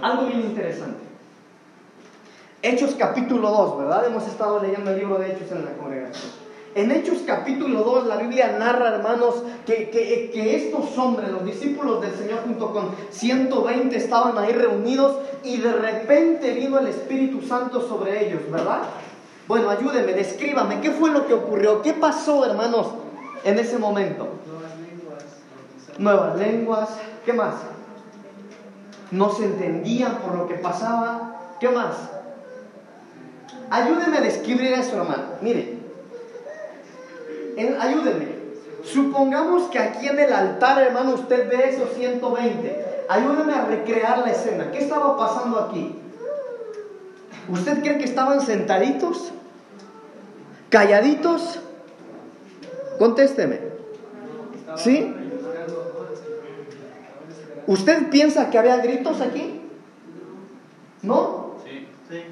[0.02, 1.08] algo bien interesante.
[2.62, 4.06] Hechos capítulo 2, ¿verdad?
[4.06, 6.32] Hemos estado leyendo el libro de Hechos en la congregación.
[6.74, 12.14] En Hechos capítulo 2 la Biblia narra, hermanos, que, que, estos hombres, los discípulos del
[12.14, 18.26] Señor junto con 120 estaban ahí reunidos y de repente vino el Espíritu Santo sobre
[18.26, 18.82] ellos, ¿verdad?
[19.46, 21.80] Bueno, ayúdenme, descríbame, ¿qué fue lo que ocurrió?
[21.80, 22.88] ¿Qué pasó, hermanos,
[23.44, 24.28] en ese momento?
[24.46, 25.24] Nuevas lenguas.
[25.98, 26.88] Nuevas lenguas,
[27.24, 27.54] ¿qué más?
[29.10, 31.54] No se entendían por lo que pasaba.
[31.60, 31.96] ¿Qué más?
[33.70, 35.24] Ayúdenme a describir eso, hermano.
[35.40, 35.78] Mire,
[37.80, 38.38] ayúdenme.
[38.84, 42.86] Supongamos que aquí en el altar, hermano, usted ve esos 120.
[43.08, 44.70] Ayúdenme a recrear la escena.
[44.70, 45.96] ¿Qué estaba pasando aquí?
[47.48, 49.32] ¿Usted cree que estaban sentaditos?
[50.70, 51.60] ¿Calladitos?
[52.98, 53.60] Contésteme.
[54.76, 55.14] ¿Sí?
[57.68, 59.60] ¿Usted piensa que había gritos aquí?
[61.02, 61.56] ¿No?
[61.62, 61.86] Sí.
[62.08, 62.22] sí.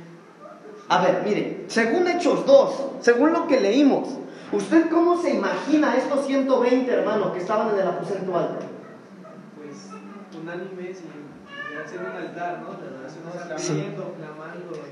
[0.88, 4.09] A ver, mire, según Hechos 2, según lo que leímos,
[4.51, 8.64] ¿usted cómo se imagina estos 120 hermanos que estaban en el aposento alto?
[9.59, 13.59] Pues unánimes y hacer un altar, ¿no?
[13.59, 13.94] Sí.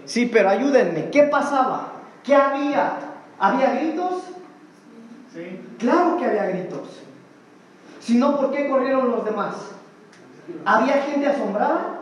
[0.05, 2.03] sí, pero ayúdenme, ¿qué pasaba?
[2.23, 2.99] ¿Qué había?
[3.39, 4.25] ¿Había gritos?
[5.33, 5.61] Sí.
[5.79, 7.01] Claro que había gritos.
[8.01, 9.74] Si no, ¿por qué corrieron los demás?
[10.65, 12.01] ¿Había gente asombrada?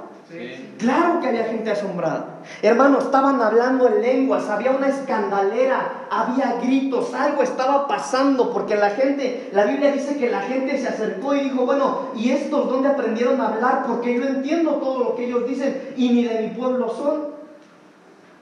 [0.79, 2.41] Claro que había gente asombrada.
[2.63, 8.91] Hermanos, estaban hablando en lenguas, había una escandalera, había gritos, algo estaba pasando, porque la
[8.91, 12.89] gente, la Biblia dice que la gente se acercó y dijo, bueno, ¿y estos dónde
[12.89, 13.85] aprendieron a hablar?
[13.87, 17.42] Porque yo entiendo todo lo que ellos dicen y ni de mi pueblo son.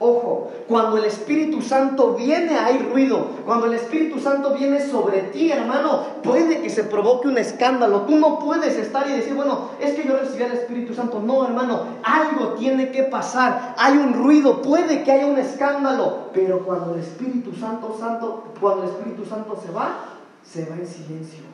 [0.03, 3.33] Ojo, cuando el Espíritu Santo viene hay ruido.
[3.45, 8.01] Cuando el Espíritu Santo viene sobre ti, hermano, puede que se provoque un escándalo.
[8.07, 11.21] Tú no puedes estar y decir, bueno, es que yo recibí al Espíritu Santo.
[11.21, 13.75] No, hermano, algo tiene que pasar.
[13.77, 16.31] Hay un ruido, puede que haya un escándalo.
[16.33, 19.97] Pero cuando el Espíritu Santo, Santo, cuando el Espíritu Santo se va,
[20.43, 21.45] se va en silencio.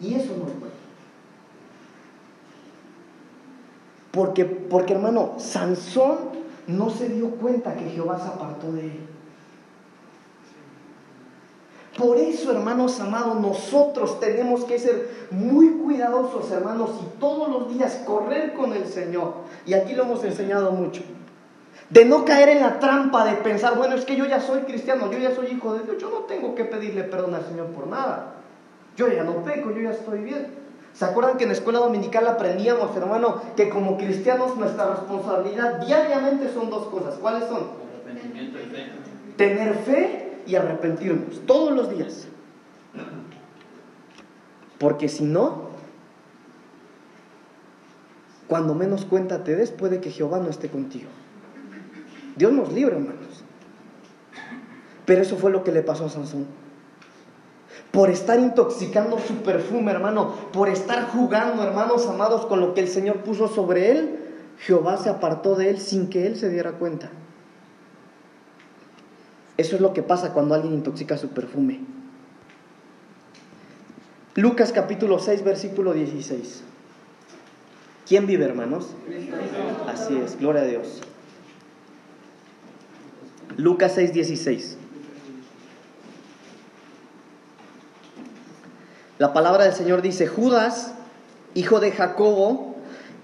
[0.00, 0.74] Y eso no es bueno.
[4.10, 6.31] Porque, porque hermano, Sansón
[6.66, 9.00] no se dio cuenta que Jehová se apartó de él.
[11.96, 18.02] Por eso, hermanos amados, nosotros tenemos que ser muy cuidadosos, hermanos, y todos los días
[18.06, 19.34] correr con el Señor.
[19.66, 21.02] Y aquí lo hemos enseñado mucho.
[21.90, 25.12] De no caer en la trampa de pensar, bueno, es que yo ya soy cristiano,
[25.12, 27.86] yo ya soy hijo de Dios, yo no tengo que pedirle perdón al Señor por
[27.86, 28.36] nada.
[28.96, 30.61] Yo ya no peco, yo ya estoy bien.
[30.94, 36.52] ¿Se acuerdan que en la escuela dominical aprendíamos, hermano, que como cristianos nuestra responsabilidad diariamente
[36.52, 37.14] son dos cosas?
[37.16, 37.62] ¿Cuáles son?
[38.04, 38.92] Arrepentimiento y fe.
[39.36, 42.28] Tener fe y arrepentirnos, todos los días.
[44.78, 45.70] Porque si no,
[48.48, 51.08] cuando menos cuenta te des, puede que Jehová no esté contigo.
[52.36, 53.44] Dios nos libre, hermanos.
[55.06, 56.46] Pero eso fue lo que le pasó a Sansón.
[57.92, 62.88] Por estar intoxicando su perfume, hermano, por estar jugando, hermanos amados, con lo que el
[62.88, 64.18] Señor puso sobre él,
[64.58, 67.10] Jehová se apartó de él sin que él se diera cuenta.
[69.58, 71.80] Eso es lo que pasa cuando alguien intoxica su perfume.
[74.34, 76.62] Lucas capítulo 6, versículo 16.
[78.08, 78.88] ¿Quién vive, hermanos?
[79.86, 81.02] Así es, gloria a Dios.
[83.56, 84.78] Lucas 6, 16.
[89.18, 90.94] La palabra del Señor dice, Judas,
[91.54, 92.72] hijo de Jacobo,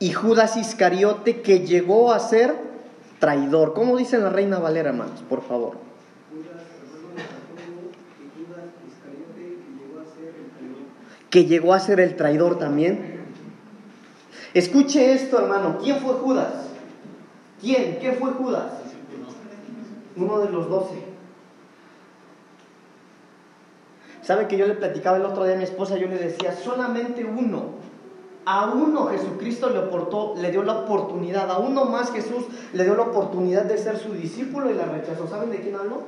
[0.00, 2.54] y Judas Iscariote, que llegó a ser
[3.18, 3.74] traidor.
[3.74, 5.22] ¿Cómo dice la reina Valera, hermanos?
[5.28, 5.78] Por favor.
[11.30, 13.18] Que llegó a ser el traidor también.
[14.54, 15.78] Escuche esto, hermano.
[15.82, 16.52] ¿Quién fue Judas?
[17.60, 17.98] ¿Quién?
[17.98, 18.72] ¿Qué fue Judas?
[20.16, 21.07] Uno de los doce.
[24.28, 25.96] ¿Sabe que yo le platicaba el otro día a mi esposa?
[25.96, 27.70] Yo le decía, solamente uno,
[28.44, 33.04] a uno Jesucristo le, le dio la oportunidad, a uno más Jesús le dio la
[33.04, 35.26] oportunidad de ser su discípulo y la rechazó.
[35.28, 36.02] ¿Saben de quién hablo?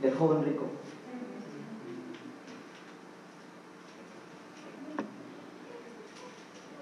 [0.00, 0.64] Del joven rico.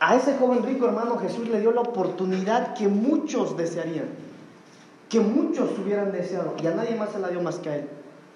[0.00, 4.08] A ese joven rico hermano Jesús le dio la oportunidad que muchos desearían,
[5.10, 7.88] que muchos hubieran deseado, y a nadie más se la dio más que a él.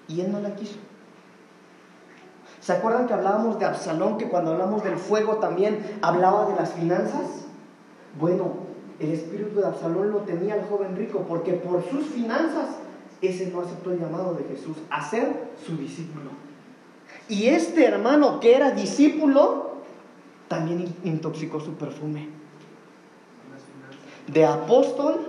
[0.07, 0.77] Y él no la quiso.
[2.65, 6.73] ¿Se acuerdan que hablábamos de Absalón, que cuando hablamos del fuego también hablaba de las
[6.73, 7.45] finanzas?
[8.19, 8.53] Bueno,
[8.99, 12.77] el espíritu de Absalón lo tenía el joven rico, porque por sus finanzas
[13.21, 16.31] ese no aceptó el llamado de Jesús a ser su discípulo.
[17.29, 19.81] Y este hermano que era discípulo,
[20.47, 22.29] también in- intoxicó su perfume.
[24.25, 25.19] De apóstol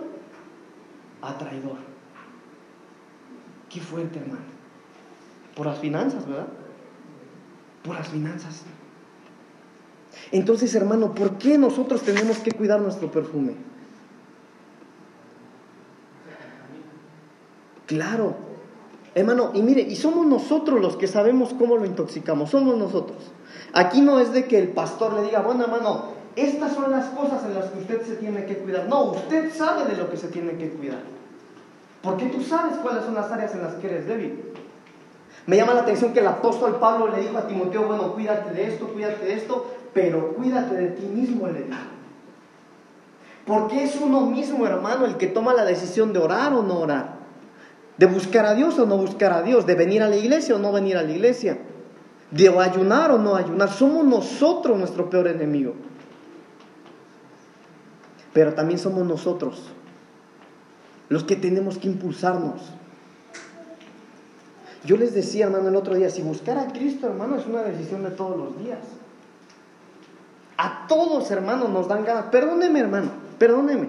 [1.20, 1.76] a traidor.
[3.68, 4.40] Qué fuerte, hermano.
[5.54, 6.46] Por las finanzas, ¿verdad?
[7.86, 8.62] Por las finanzas.
[10.32, 13.54] Entonces, hermano, ¿por qué nosotros tenemos que cuidar nuestro perfume?
[17.86, 18.34] Claro.
[19.14, 23.32] Hermano, y mire, y somos nosotros los que sabemos cómo lo intoxicamos, somos nosotros.
[23.72, 27.44] Aquí no es de que el pastor le diga, bueno, hermano, estas son las cosas
[27.44, 28.88] en las que usted se tiene que cuidar.
[28.88, 31.00] No, usted sabe de lo que se tiene que cuidar.
[32.02, 34.40] Porque tú sabes cuáles son las áreas en las que eres débil.
[35.46, 38.66] Me llama la atención que el apóstol Pablo le dijo a Timoteo, bueno, cuídate de
[38.66, 41.78] esto, cuídate de esto, pero cuídate de ti mismo, le dijo.
[43.46, 47.14] Porque es uno mismo, hermano, el que toma la decisión de orar o no orar,
[47.96, 50.58] de buscar a Dios o no buscar a Dios, de venir a la iglesia o
[50.58, 51.58] no venir a la iglesia,
[52.32, 53.70] de ayunar o no ayunar.
[53.70, 55.74] Somos nosotros nuestro peor enemigo.
[58.32, 59.70] Pero también somos nosotros
[61.08, 62.72] los que tenemos que impulsarnos.
[64.86, 68.04] Yo les decía, hermano, el otro día, si buscar a Cristo, hermano, es una decisión
[68.04, 68.78] de todos los días.
[70.56, 72.26] A todos, hermano, nos dan ganas.
[72.26, 73.88] Perdóneme, hermano, perdóneme.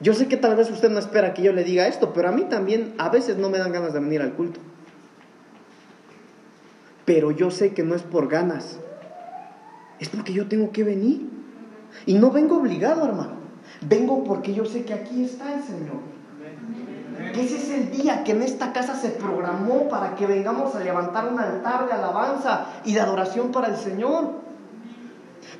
[0.00, 2.32] Yo sé que tal vez usted no espera que yo le diga esto, pero a
[2.32, 4.60] mí también a veces no me dan ganas de venir al culto.
[7.06, 8.78] Pero yo sé que no es por ganas,
[9.98, 11.30] es porque yo tengo que venir.
[12.04, 13.36] Y no vengo obligado, hermano.
[13.80, 16.15] Vengo porque yo sé que aquí está el Señor.
[17.36, 21.28] Ese es el día que en esta casa se programó para que vengamos a levantar
[21.30, 24.30] un altar de alabanza y de adoración para el Señor.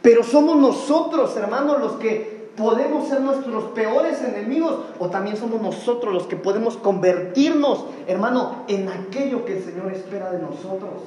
[0.01, 6.15] Pero somos nosotros, hermanos, los que podemos ser nuestros peores enemigos o también somos nosotros
[6.15, 11.03] los que podemos convertirnos, hermano, en aquello que el Señor espera de nosotros.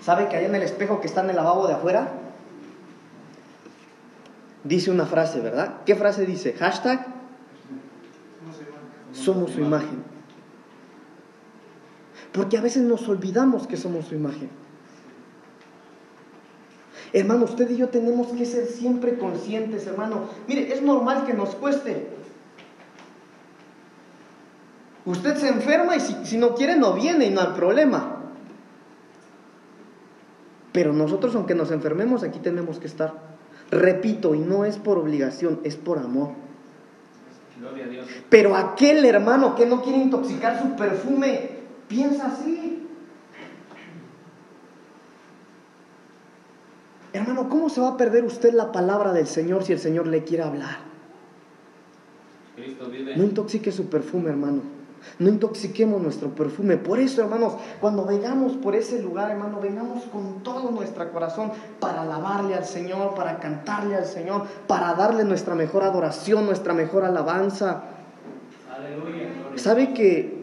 [0.00, 2.12] ¿Sabe que allá en el espejo que está en el lavabo de afuera?
[4.62, 5.78] Dice una frase, ¿verdad?
[5.84, 6.52] ¿Qué frase dice?
[6.52, 7.17] Hashtag
[9.12, 10.02] somos su imagen.
[12.32, 14.50] Porque a veces nos olvidamos que somos su imagen.
[17.12, 20.28] Hermano, usted y yo tenemos que ser siempre conscientes, hermano.
[20.46, 22.08] Mire, es normal que nos cueste.
[25.06, 28.16] Usted se enferma y si, no quiere no viene y no hay problema.
[30.72, 33.14] Pero nosotros, aunque nos enfermemos, aquí tenemos que estar.
[33.70, 36.32] Repito, y no es por obligación, es por amor.
[38.28, 41.50] Pero aquel hermano que no quiere intoxicar su perfume,
[41.88, 42.86] piensa así.
[47.12, 50.24] Hermano, ¿cómo se va a perder usted la palabra del Señor si el Señor le
[50.24, 50.78] quiere hablar?
[52.54, 53.16] Cristo vive.
[53.16, 54.77] No intoxique su perfume, hermano.
[55.18, 56.76] No intoxiquemos nuestro perfume.
[56.76, 62.02] Por eso, hermanos, cuando vengamos por ese lugar, hermano, vengamos con todo nuestro corazón para
[62.02, 67.82] alabarle al Señor, para cantarle al Señor, para darle nuestra mejor adoración, nuestra mejor alabanza.
[68.76, 69.28] Aleluya.
[69.56, 70.38] ¿Sabe que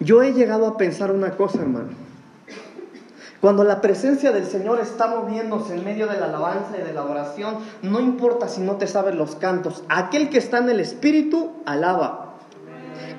[0.00, 2.08] yo he llegado a pensar una cosa, hermano?
[3.40, 7.02] Cuando la presencia del Señor está moviéndose en medio de la alabanza y de la
[7.02, 11.52] adoración, no importa si no te sabes los cantos, aquel que está en el Espíritu
[11.64, 12.27] alaba.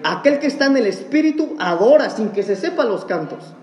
[0.04, 3.54] Aquel que está en el Espíritu adora sin que se sepa los cantos.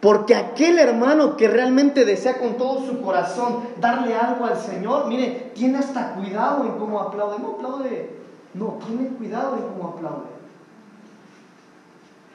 [0.00, 5.52] Porque aquel hermano que realmente desea con todo su corazón darle algo al Señor, mire,
[5.54, 7.38] tiene hasta cuidado en cómo aplaude.
[7.38, 8.10] No aplaude,
[8.54, 10.36] no, tiene cuidado en cómo aplaude.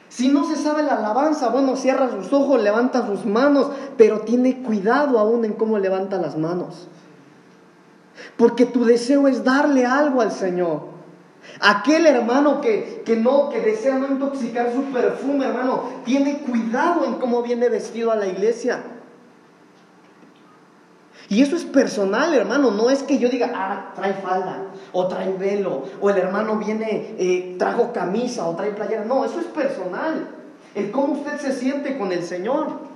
[0.08, 4.62] Si no se sabe la alabanza, bueno, cierra sus ojos, levanta sus manos, pero tiene
[4.62, 6.88] cuidado aún en cómo levanta las manos.
[8.36, 10.91] Porque tu deseo es darle algo al Señor.
[11.60, 17.14] Aquel hermano que, que no, que desea no intoxicar su perfume, hermano, tiene cuidado en
[17.14, 18.82] cómo viene vestido a la iglesia.
[21.28, 22.70] Y eso es personal, hermano.
[22.70, 27.14] No es que yo diga, ah, trae falda, o trae velo, o el hermano viene,
[27.18, 29.04] eh, trajo camisa, o trae playera.
[29.04, 30.28] No, eso es personal.
[30.74, 32.92] El cómo usted se siente con el Señor.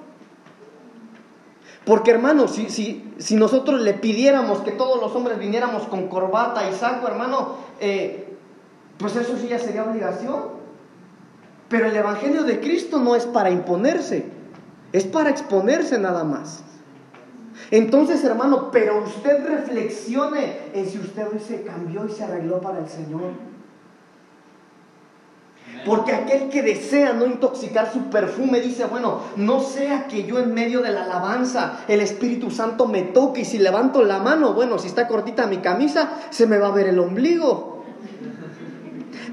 [1.86, 6.68] Porque, hermano, si, si, si nosotros le pidiéramos que todos los hombres viniéramos con corbata
[6.68, 8.25] y saco, hermano, eh,
[8.98, 10.56] pues eso sí ya sería obligación.
[11.68, 14.26] Pero el Evangelio de Cristo no es para imponerse,
[14.92, 16.62] es para exponerse nada más.
[17.70, 22.78] Entonces, hermano, pero usted reflexione en si usted hoy se cambió y se arregló para
[22.78, 23.32] el Señor.
[25.84, 30.54] Porque aquel que desea no intoxicar su perfume dice, bueno, no sea que yo en
[30.54, 34.78] medio de la alabanza el Espíritu Santo me toque y si levanto la mano, bueno,
[34.78, 37.75] si está cortita mi camisa, se me va a ver el ombligo.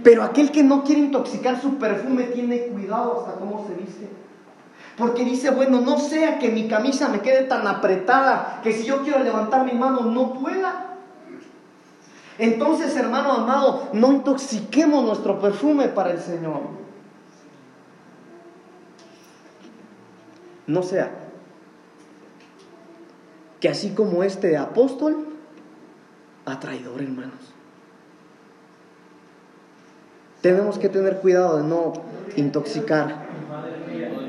[0.04, 4.10] Pero aquel que no quiere intoxicar su perfume tiene cuidado hasta cómo se viste.
[4.98, 9.02] Porque dice, bueno, no sea que mi camisa me quede tan apretada que si yo
[9.02, 10.98] quiero levantar mi mano no pueda.
[12.38, 16.62] Entonces, hermano amado, no intoxiquemos nuestro perfume para el Señor.
[20.68, 21.24] No sea
[23.64, 25.26] que así como este apóstol,
[26.46, 27.53] a traidor, hermanos.
[30.44, 31.94] Tenemos que tener cuidado de no
[32.36, 33.28] intoxicar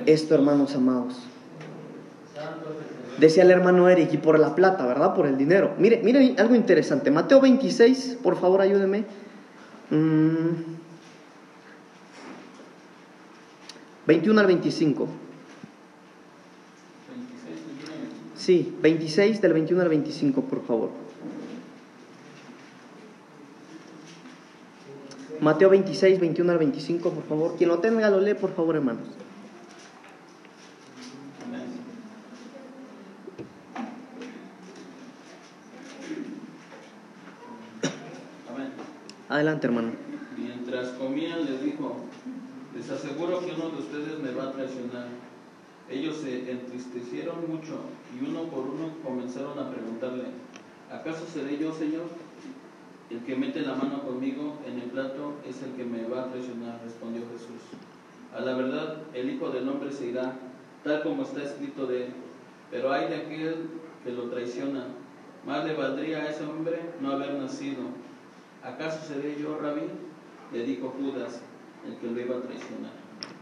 [0.06, 1.16] esto, hermanos amados.
[3.18, 5.16] Decía el hermano Eric, y por la plata, ¿verdad?
[5.16, 5.74] Por el dinero.
[5.76, 7.10] Mire, mire algo interesante.
[7.10, 9.06] Mateo 26, por favor, ayúdeme.
[9.90, 10.50] Mm.
[14.06, 15.08] 21 al 25.
[17.08, 18.36] 26, 21.
[18.36, 21.03] Sí, 26 del 21 al 25, por favor.
[25.44, 27.56] Mateo 26, 21 al 25, por favor.
[27.58, 29.06] Quien lo tenga, lo lee, por favor, hermanos.
[38.48, 38.70] Amén.
[39.28, 39.92] Adelante, hermano.
[40.38, 41.96] Mientras comían les dijo,
[42.74, 45.08] les aseguro que uno de ustedes me va a traicionar.
[45.90, 47.80] Ellos se entristecieron mucho
[48.18, 50.24] y uno por uno comenzaron a preguntarle,
[50.90, 52.06] ¿acaso seré yo, Señor?
[53.14, 56.30] El que mete la mano conmigo en el plato es el que me va a
[56.30, 57.62] traicionar, respondió Jesús.
[58.36, 60.32] A la verdad, el Hijo del Hombre se irá,
[60.82, 62.12] tal como está escrito de él.
[62.72, 63.68] Pero hay de aquel
[64.02, 64.86] que lo traiciona.
[65.46, 67.82] Más le valdría a ese hombre no haber nacido.
[68.64, 69.82] ¿Acaso seré yo, Rabí?
[70.52, 71.40] Le dijo Judas,
[71.86, 72.90] el que lo iba a traicionar.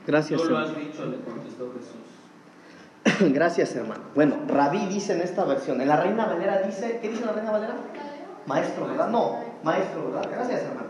[0.07, 3.33] Gracias, Tú lo has dicho, le contestó Jesús.
[3.33, 4.03] Gracias, hermano.
[4.15, 5.81] Bueno, Rabí dice en esta versión.
[5.81, 7.77] En la Reina Valera dice, ¿qué dice la Reina Valera?
[8.47, 9.09] Maestro, ¿verdad?
[9.09, 10.29] No, maestro, ¿verdad?
[10.31, 10.89] Gracias, hermano.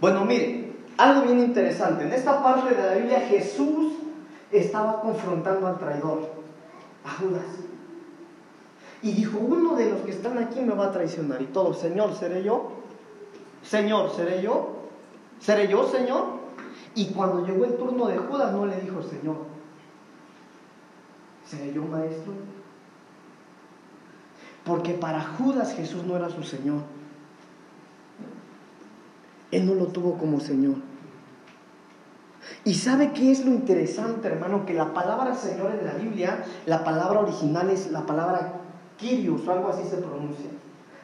[0.00, 2.04] Bueno, mire, algo bien interesante.
[2.04, 3.94] En esta parte de la Biblia Jesús
[4.50, 6.28] estaba confrontando al traidor,
[7.04, 7.44] a Judas.
[9.02, 11.40] Y dijo, uno de los que están aquí me va a traicionar.
[11.42, 12.72] Y todos, Señor, ¿seré yo?
[13.62, 14.76] Señor, ¿seré yo?
[15.40, 16.42] ¿Seré yo, Señor?
[16.94, 19.36] Y cuando llegó el turno de Judas, no le dijo, Señor,
[21.46, 22.32] ¿seré yo, maestro?
[24.64, 26.82] Porque para Judas Jesús no era su Señor.
[29.50, 30.76] Él no lo tuvo como Señor.
[32.64, 36.84] Y sabe qué es lo interesante, hermano, que la palabra Señor en la Biblia, la
[36.84, 38.60] palabra original es la palabra
[38.98, 40.50] Kyrios o algo así se pronuncia.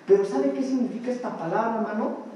[0.06, 2.28] Pero ¿sabe qué significa esta palabra, hermano?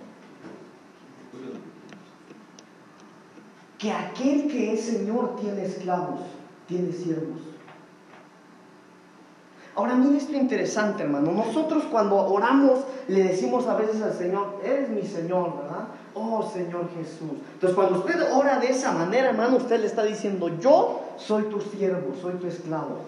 [3.78, 6.20] Que aquel que es Señor tiene esclavos,
[6.66, 7.51] tiene siervos.
[9.74, 11.32] Ahora mire esto interesante, hermano.
[11.32, 15.88] Nosotros cuando oramos le decimos a veces al Señor, eres mi Señor, ¿verdad?
[16.14, 17.38] Oh Señor Jesús.
[17.54, 21.60] Entonces cuando usted ora de esa manera, hermano, usted le está diciendo, yo soy tu
[21.60, 22.98] siervo, soy tu esclavo.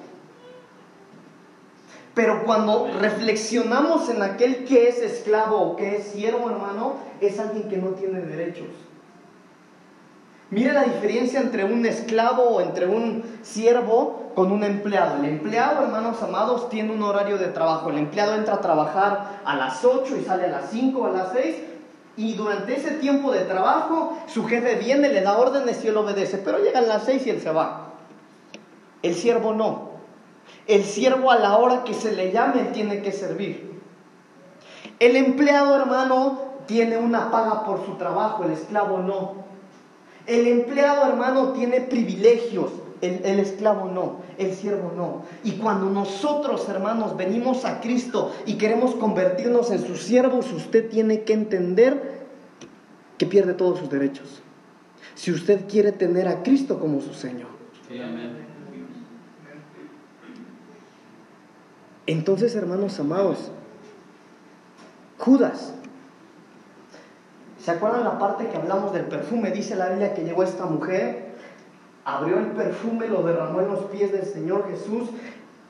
[2.14, 7.68] Pero cuando reflexionamos en aquel que es esclavo o que es siervo, hermano, es alguien
[7.68, 8.68] que no tiene derechos.
[10.54, 15.16] Mire la diferencia entre un esclavo o entre un siervo con un empleado.
[15.16, 17.90] El empleado, hermanos amados, tiene un horario de trabajo.
[17.90, 21.10] El empleado entra a trabajar a las 8 y sale a las 5 o a
[21.10, 21.56] las 6.
[22.16, 26.38] Y durante ese tiempo de trabajo, su jefe viene, le da órdenes y él obedece.
[26.38, 27.88] Pero llegan las 6 y él se va.
[29.02, 29.90] El siervo no.
[30.68, 33.82] El siervo a la hora que se le llame tiene que servir.
[35.00, 39.53] El empleado, hermano, tiene una paga por su trabajo, el esclavo no.
[40.26, 42.70] El empleado, hermano, tiene privilegios,
[43.02, 45.24] el, esclavo no, el siervo no.
[45.42, 51.24] Y cuando nosotros, hermanos, venimos a Cristo y queremos convertirnos en sus siervos, usted tiene
[51.24, 52.24] que entender
[53.18, 54.40] que pierde todos sus derechos.
[55.14, 57.48] Si usted quiere tener a Cristo como su Señor.
[62.06, 63.50] Entonces, hermanos amados,
[65.18, 65.74] Judas
[67.64, 69.50] ¿Se acuerdan la parte que hablamos del perfume?
[69.50, 71.34] Dice la Biblia que llegó esta mujer,
[72.04, 75.08] abrió el perfume, lo derramó en los pies del Señor Jesús.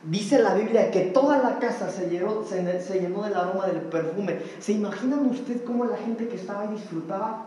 [0.03, 4.41] Dice la Biblia que toda la casa se llenó, del aroma del perfume.
[4.59, 7.45] ¿Se imaginan usted cómo la gente que estaba ahí disfrutaba?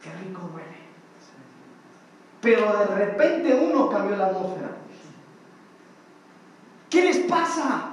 [0.00, 0.84] Qué rico huele.
[2.40, 4.68] Pero de repente uno cambió la atmósfera.
[6.90, 7.90] ¿Qué les pasa?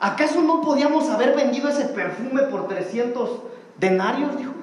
[0.00, 3.30] ¿Acaso no podíamos haber vendido ese perfume por 300
[3.78, 4.36] denarios?
[4.36, 4.53] Dijo,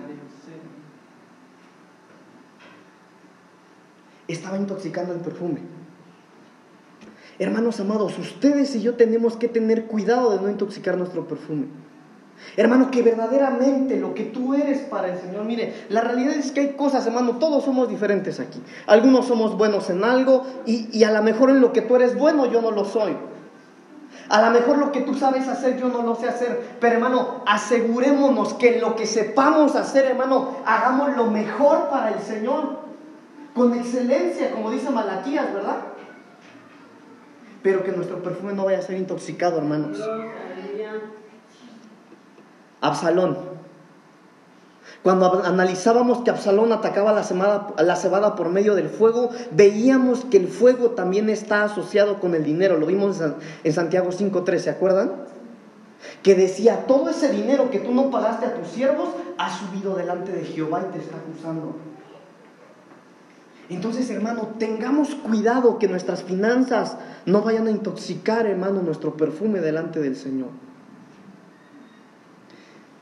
[4.28, 5.62] estaba intoxicando el perfume.
[7.40, 11.68] Hermanos amados, ustedes y yo tenemos que tener cuidado de no intoxicar nuestro perfume.
[12.58, 16.60] Hermano, que verdaderamente lo que tú eres para el Señor, mire, la realidad es que
[16.60, 18.62] hay cosas, hermano, todos somos diferentes aquí.
[18.88, 22.46] Algunos somos buenos en algo y, a lo mejor en lo que tú eres bueno
[22.46, 23.16] yo no lo soy.
[24.30, 27.44] A lo mejor lo que tú sabes hacer yo no lo sé hacer, pero hermano,
[27.46, 32.91] asegurémonos que lo que sepamos hacer, hermano, hagamos lo mejor para el Señor
[33.54, 35.78] con excelencia, como dice Malaquías, ¿verdad?
[37.62, 40.00] Pero que nuestro perfume no vaya a ser intoxicado, hermanos.
[42.82, 43.38] Absalón.
[45.04, 50.48] Cuando analizábamos que Absalón atacaba la, la cebada por medio del fuego, veíamos que el
[50.48, 52.78] fuego también está asociado con el dinero.
[52.78, 53.20] Lo vimos
[53.64, 55.12] en Santiago 5.3, ¿se acuerdan?
[56.22, 60.32] Que decía, todo ese dinero que tú no pagaste a tus siervos ha subido delante
[60.32, 61.76] de Jehová y te está acusando.
[63.72, 70.02] Entonces, hermano, tengamos cuidado que nuestras finanzas no vayan a intoxicar, hermano, nuestro perfume delante
[70.02, 70.50] del Señor.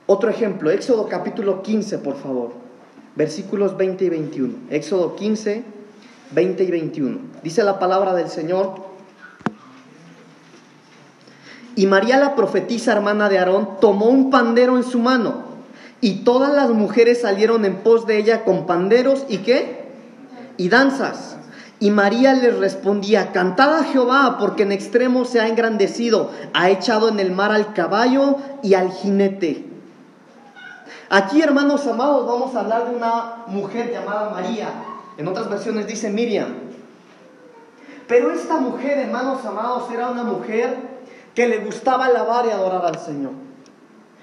[0.06, 2.52] Otro ejemplo, Éxodo capítulo 15, por favor,
[3.16, 4.54] versículos 20 y 21.
[4.70, 5.64] Éxodo 15,
[6.34, 7.18] 20 y 21.
[7.42, 8.76] Dice la palabra del Señor.
[11.76, 15.46] Y María la profetisa, hermana de Aarón, tomó un pandero en su mano,
[16.00, 19.79] y todas las mujeres salieron en pos de ella con panderos y qué?
[20.60, 21.38] Y danzas.
[21.80, 27.08] Y María les respondía, cantad a Jehová, porque en extremo se ha engrandecido, ha echado
[27.08, 29.66] en el mar al caballo y al jinete.
[31.10, 34.68] Aquí, hermanos amados, vamos a hablar de una mujer llamada María.
[35.18, 36.50] En otras versiones dice Miriam.
[38.10, 40.76] Pero esta mujer, hermanos amados, era una mujer
[41.34, 43.49] que le gustaba alabar y adorar al Señor.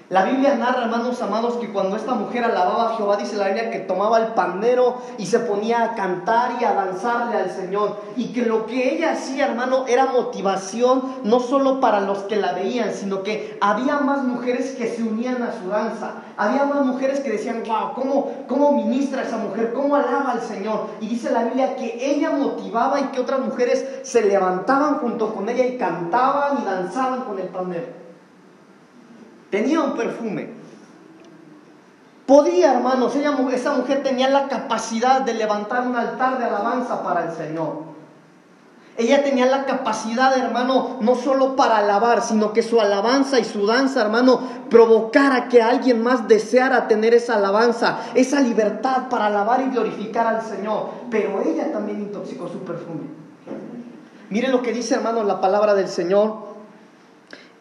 [0.09, 3.71] La Biblia narra, hermanos amados, que cuando esta mujer alababa a Jehová, dice la Biblia
[3.71, 7.97] que tomaba el pandero y se ponía a cantar y a danzarle al Señor.
[8.15, 12.53] Y que lo que ella hacía, hermano, era motivación no solo para los que la
[12.53, 16.13] veían, sino que había más mujeres que se unían a su danza.
[16.37, 19.73] Había más mujeres que decían, wow, ¿cómo, cómo ministra esa mujer?
[19.73, 20.87] ¿Cómo alaba al Señor?
[21.01, 25.49] Y dice la Biblia que ella motivaba y que otras mujeres se levantaban junto con
[25.49, 28.06] ella y cantaban y danzaban con el pandero.
[29.49, 30.49] Tenía un perfume.
[32.25, 37.31] Podía, hermanos, esa mujer tenía la capacidad de levantar un altar de alabanza para el
[37.31, 37.87] Señor.
[38.97, 43.67] Ella tenía la capacidad, hermano, no solo para alabar, sino que su alabanza y su
[43.67, 44.41] danza, hermano,
[44.71, 50.41] provocara que alguien más deseara tener esa alabanza, esa libertad para alabar y glorificar al
[50.41, 50.89] Señor.
[51.11, 53.03] Pero ella también intoxicó su perfume.
[54.31, 56.56] Mire lo que dice, hermano, la palabra del Señor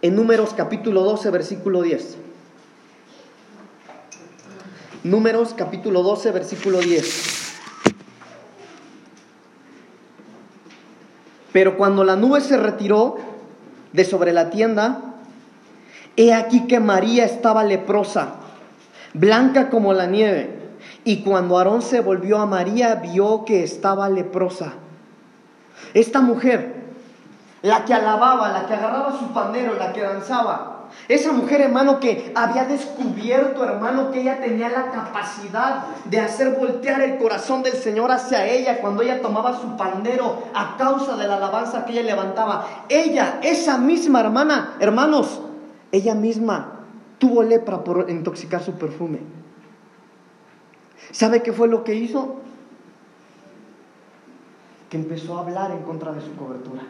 [0.03, 2.17] en Números capítulo 12, versículo 10.
[5.05, 7.47] Números capítulo 12, versículo 10.
[11.53, 13.17] Pero cuando la nube se retiró
[13.93, 15.15] de sobre la tienda,
[16.17, 18.35] he aquí que María estaba leprosa,
[19.15, 20.51] blanca como la nieve.
[21.05, 24.75] Y cuando Aarón se volvió a María, vio que estaba leprosa.
[25.95, 26.76] Esta mujer,
[27.67, 30.77] la que alababa, la que agarraba su pandero, la que danzaba,
[31.09, 37.01] esa mujer, hermano, que había descubierto, hermano, que ella tenía la capacidad de hacer voltear
[37.01, 41.37] el corazón del Señor hacia ella cuando ella tomaba su pandero a causa de la
[41.37, 42.67] alabanza que ella levantaba.
[42.89, 45.41] Ella, esa misma hermana, hermanos,
[45.91, 46.81] ella misma
[47.19, 49.19] tuvo lepra por intoxicar su perfume.
[51.11, 52.37] ¿Sabe qué fue lo que hizo?
[54.89, 56.83] Que empezó a hablar en contra de su cobertura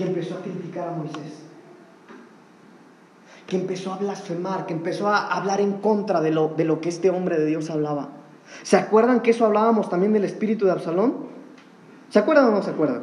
[0.00, 1.42] que empezó a criticar a Moisés,
[3.46, 6.88] que empezó a blasfemar, que empezó a hablar en contra de lo, de lo que
[6.88, 8.08] este hombre de Dios hablaba.
[8.62, 11.26] ¿Se acuerdan que eso hablábamos también del espíritu de Absalón?
[12.08, 13.02] ¿Se acuerdan o no se acuerdan?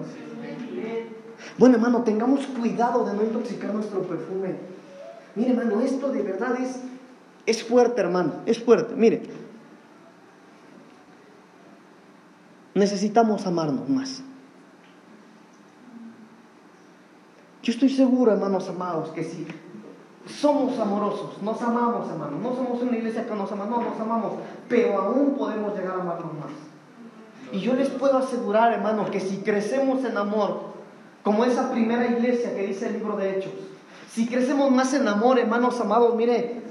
[1.60, 4.56] Bueno, hermano, tengamos cuidado de no intoxicar nuestro perfume.
[5.36, 6.80] Mire, hermano, esto de verdad es,
[7.46, 8.96] es fuerte, hermano, es fuerte.
[8.96, 9.22] Mire,
[12.74, 14.24] necesitamos amarnos más.
[17.68, 19.46] Yo estoy seguro, hermanos amados, que si
[20.26, 24.36] somos amorosos, nos amamos, hermanos, no somos una iglesia que nos ama, no, nos amamos,
[24.70, 26.52] pero aún podemos llegar a amarnos más.
[27.52, 30.62] Y yo les puedo asegurar, hermano, que si crecemos en amor,
[31.24, 33.52] como esa primera iglesia que dice el libro de Hechos,
[34.14, 36.62] si crecemos más en amor, hermanos amados, mire,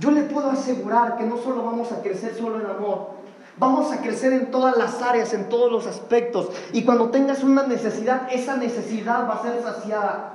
[0.00, 3.10] yo le puedo asegurar que no solo vamos a crecer solo en amor,
[3.58, 6.48] Vamos a crecer en todas las áreas, en todos los aspectos.
[6.72, 10.34] Y cuando tengas una necesidad, esa necesidad va a ser saciada.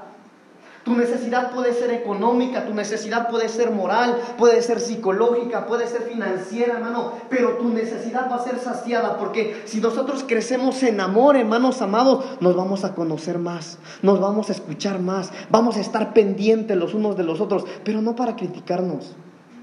[0.83, 6.01] Tu necesidad puede ser económica, tu necesidad puede ser moral, puede ser psicológica, puede ser
[6.01, 11.37] financiera, hermano, pero tu necesidad va a ser saciada porque si nosotros crecemos en amor,
[11.37, 16.13] hermanos amados, nos vamos a conocer más, nos vamos a escuchar más, vamos a estar
[16.13, 19.15] pendientes los unos de los otros, pero no para criticarnos,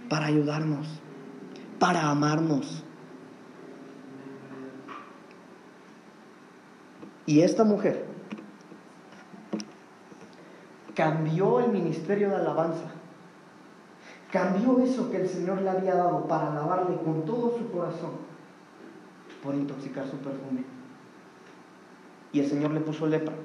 [0.09, 0.87] para ayudarnos,
[1.79, 2.83] para amarnos.
[7.31, 8.07] Y esta mujer
[10.97, 12.91] cambió el ministerio de alabanza,
[14.33, 18.11] cambió eso que el Señor le había dado para alabarle con todo su corazón
[19.45, 20.65] por intoxicar su perfume.
[22.33, 23.37] Y el Señor le puso lepra.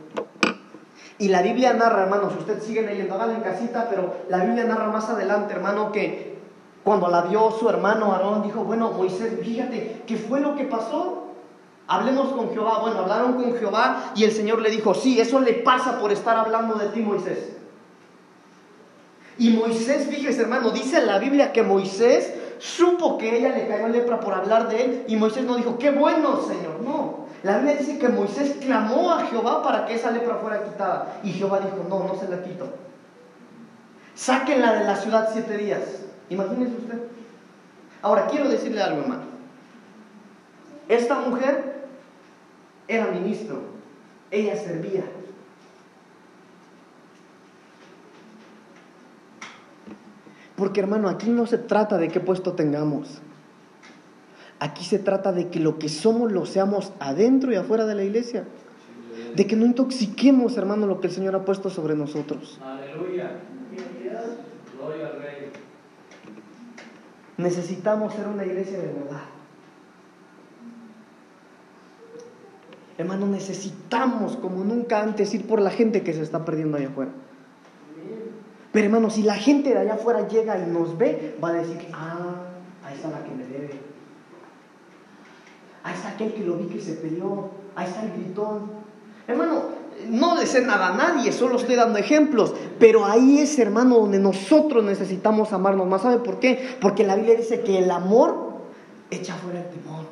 [1.20, 4.64] Y la Biblia narra, hermano, si usted sigue leyendo, hágalo en casita, pero la Biblia
[4.64, 6.40] narra más adelante, hermano, que
[6.84, 11.25] cuando la vio su hermano Aarón, dijo, bueno, Moisés, fíjate, ¿qué fue lo que pasó?
[11.88, 12.80] Hablemos con Jehová.
[12.80, 16.38] Bueno, hablaron con Jehová y el Señor le dijo, sí, eso le pasa por estar
[16.38, 17.56] hablando de ti, Moisés.
[19.38, 24.20] Y Moisés, fíjese hermano, dice la Biblia que Moisés supo que ella le cayó lepra
[24.20, 27.26] por hablar de él y Moisés no dijo, qué bueno, Señor, no.
[27.44, 31.32] La Biblia dice que Moisés clamó a Jehová para que esa lepra fuera quitada y
[31.32, 32.70] Jehová dijo, no, no se la quito.
[34.16, 35.82] Sáquenla de la ciudad siete días.
[36.30, 37.00] Imagínese usted.
[38.02, 39.24] Ahora, quiero decirle algo, hermano.
[40.88, 41.75] Esta mujer
[42.88, 43.62] era ministro,
[44.32, 45.04] ella servía.
[50.56, 53.22] Porque hermano, aquí no se trata de qué puesto tengamos.
[54.60, 58.04] Aquí se trata de que lo que somos lo seamos adentro y afuera de la
[58.04, 58.46] iglesia.
[59.36, 62.60] De que no intoxiquemos, hermano, lo que el Señor ha puesto sobre nosotros.
[62.64, 63.32] Aleluya.
[64.78, 65.52] Gloria al Rey.
[67.38, 69.24] Necesitamos ser una iglesia de verdad.
[72.98, 77.12] Hermano, necesitamos como nunca antes ir por la gente que se está perdiendo allá afuera.
[78.72, 81.78] Pero hermano, si la gente de allá afuera llega y nos ve, va a decir,
[81.94, 82.44] ah,
[82.84, 83.80] ahí está la que me debe.
[85.84, 87.52] Ahí está aquel que lo vi que se peleó.
[87.76, 88.72] Ahí está el gritón.
[89.28, 89.64] Hermano,
[90.10, 92.54] no le nada a nadie, solo estoy dando ejemplos.
[92.80, 96.02] Pero ahí es, hermano, donde nosotros necesitamos amarnos más.
[96.02, 96.78] ¿Sabe por qué?
[96.82, 98.56] Porque la Biblia dice que el amor
[99.10, 100.06] echa fuera el temor.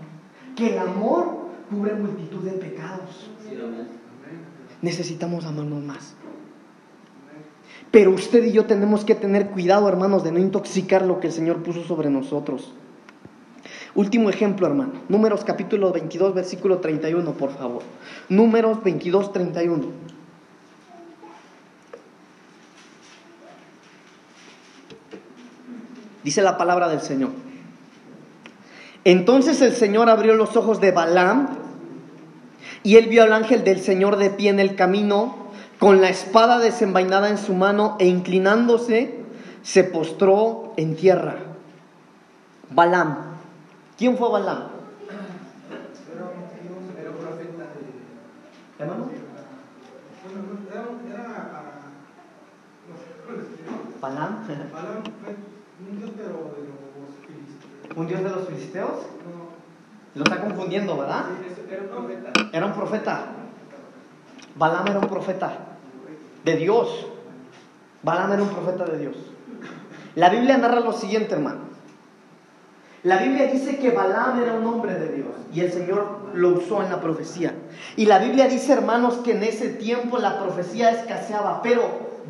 [0.55, 1.42] Que el amor
[1.73, 3.29] cubre multitud de pecados.
[4.81, 6.15] Necesitamos amarnos más.
[7.91, 11.33] Pero usted y yo tenemos que tener cuidado, hermanos, de no intoxicar lo que el
[11.33, 12.73] Señor puso sobre nosotros.
[13.95, 14.93] Último ejemplo, hermano.
[15.09, 17.83] Números capítulo 22, versículo 31, por favor.
[18.29, 19.85] Números 22, 31.
[26.23, 27.29] Dice la palabra del Señor.
[29.05, 31.62] Entonces el Señor abrió los ojos de Balaam
[32.83, 35.35] y él vio al ángel del Señor de pie en el camino
[35.79, 39.19] con la espada desenvainada en su mano e inclinándose
[39.63, 41.35] se postró en tierra.
[42.69, 43.17] Balaam.
[43.97, 44.69] ¿Quién fue Balaam?
[54.01, 54.45] Balaam.
[54.73, 55.35] Balaam fue
[55.89, 57.97] un dios, pero de los filisteos.
[57.97, 59.05] ¿Un dios de los filisteos?
[60.15, 61.23] Lo está confundiendo, ¿verdad?
[61.69, 62.31] Era un profeta.
[62.51, 63.25] Era un profeta.
[64.55, 65.53] Balaam era un profeta
[66.43, 67.07] de Dios.
[68.03, 69.15] Balaam era un profeta de Dios.
[70.15, 71.61] La Biblia narra lo siguiente, hermano.
[73.03, 76.83] La Biblia dice que Balaam era un hombre de Dios y el Señor lo usó
[76.83, 77.53] en la profecía.
[77.97, 81.81] Y la Biblia dice, hermanos, que en ese tiempo la profecía escaseaba, pero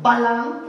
[0.02, 0.62] Balaam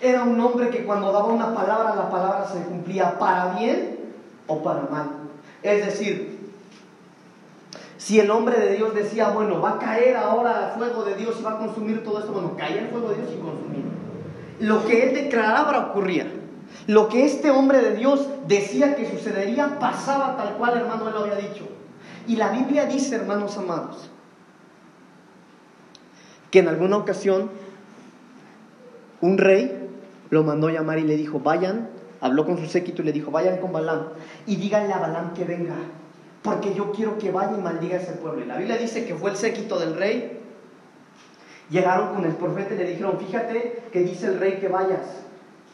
[0.00, 3.98] era un hombre que cuando daba una palabra, la palabra se cumplía para bien
[4.46, 5.21] o para mal.
[5.62, 6.38] Es decir,
[7.96, 11.36] si el hombre de Dios decía, bueno, va a caer ahora el fuego de Dios
[11.38, 13.84] y va a consumir todo esto, bueno, caía el fuego de Dios y consumía.
[14.60, 16.26] Lo que él declaraba ocurría.
[16.86, 21.20] Lo que este hombre de Dios decía que sucedería pasaba tal cual, hermano, él lo
[21.20, 21.68] había dicho.
[22.26, 24.10] Y la Biblia dice, hermanos amados,
[26.50, 27.50] que en alguna ocasión
[29.20, 29.88] un rey
[30.30, 31.88] lo mandó llamar y le dijo, vayan,
[32.22, 34.04] habló con su séquito y le dijo, vayan con Balaam
[34.46, 35.74] y díganle a Balaam que venga,
[36.42, 38.42] porque yo quiero que vaya y maldiga a ese pueblo.
[38.42, 40.38] Y la Biblia dice que fue el séquito del rey.
[41.68, 45.00] Llegaron con el profeta y le dijeron, fíjate que dice el rey que vayas,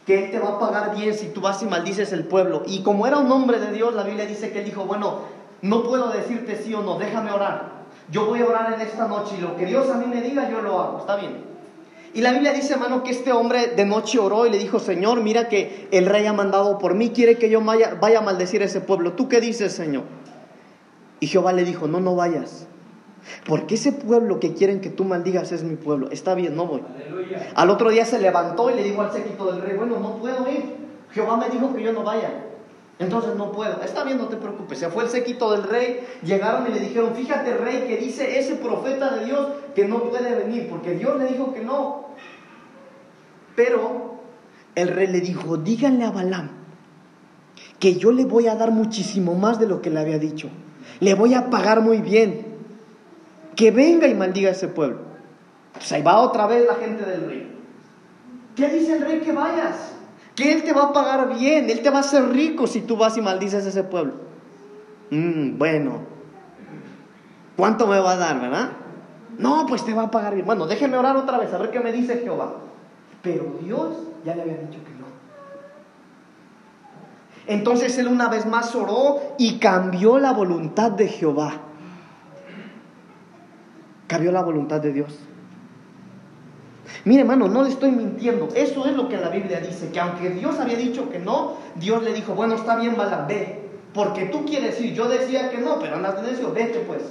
[0.07, 2.63] que él te va a pagar bien si tú vas y maldices el pueblo.
[2.67, 5.21] Y como era un hombre de Dios, la Biblia dice que él dijo, bueno,
[5.61, 7.79] no puedo decirte sí o no, déjame orar.
[8.11, 10.49] Yo voy a orar en esta noche y lo que Dios a mí me diga,
[10.49, 11.01] yo lo hago.
[11.01, 11.48] ¿Está bien?
[12.15, 15.21] Y la Biblia dice, hermano, que este hombre de noche oró y le dijo, Señor,
[15.23, 18.63] mira que el rey ha mandado por mí, quiere que yo vaya, vaya a maldecir
[18.63, 19.13] a ese pueblo.
[19.13, 20.05] ¿Tú qué dices, Señor?
[21.21, 22.67] Y Jehová le dijo, no, no vayas.
[23.47, 26.09] Porque ese pueblo que quieren que tú maldigas es mi pueblo.
[26.11, 26.83] Está bien, no voy.
[26.95, 27.51] aleluya.
[27.55, 30.51] Al otro día se levantó y le dijo al séquito del rey, bueno, no puedo
[30.51, 30.77] ir.
[31.11, 32.48] Jehová me dijo que yo no vaya.
[32.99, 33.81] Entonces no puedo.
[33.83, 34.79] Está bien, no te preocupes.
[34.79, 38.57] Se fue el séquito del rey, llegaron y le dijeron, fíjate rey que dice ese
[38.57, 42.09] profeta de Dios que no puede venir, porque Dios le dijo que no.
[43.55, 44.17] Pero
[44.75, 46.51] el rey le dijo, díganle a Balaam
[47.79, 50.51] que yo le voy a dar muchísimo más de lo que le había dicho.
[51.01, 52.47] Le voy a pagar muy bien.
[53.55, 54.99] Que venga y maldiga a ese pueblo.
[55.73, 57.53] Pues ahí va otra vez la gente del rey.
[58.57, 59.98] ¿Qué dice el rey que vayas?
[60.39, 62.97] Que él te va a pagar bien, él te va a hacer rico si tú
[62.97, 64.13] vas y maldices a ese pueblo.
[65.11, 66.03] Mm, bueno,
[67.57, 68.69] ¿cuánto me va a dar, verdad?
[69.37, 70.47] No, pues te va a pagar bien.
[70.47, 72.53] Bueno, déjeme orar otra vez, a ver qué me dice Jehová.
[73.21, 75.07] Pero Dios ya le había dicho que no.
[77.49, 81.55] Entonces él una vez más oró y cambió la voluntad de Jehová.
[84.07, 85.19] Cambió la voluntad de Dios.
[87.05, 88.49] Mire, hermano, no le estoy mintiendo.
[88.55, 89.91] Eso es lo que la Biblia dice.
[89.91, 93.69] Que aunque Dios había dicho que no, Dios le dijo, bueno, está bien, Balaam, ve.
[93.95, 94.95] Porque tú quieres ir.
[94.95, 97.03] Yo decía que no, pero andas de necio, vete pues.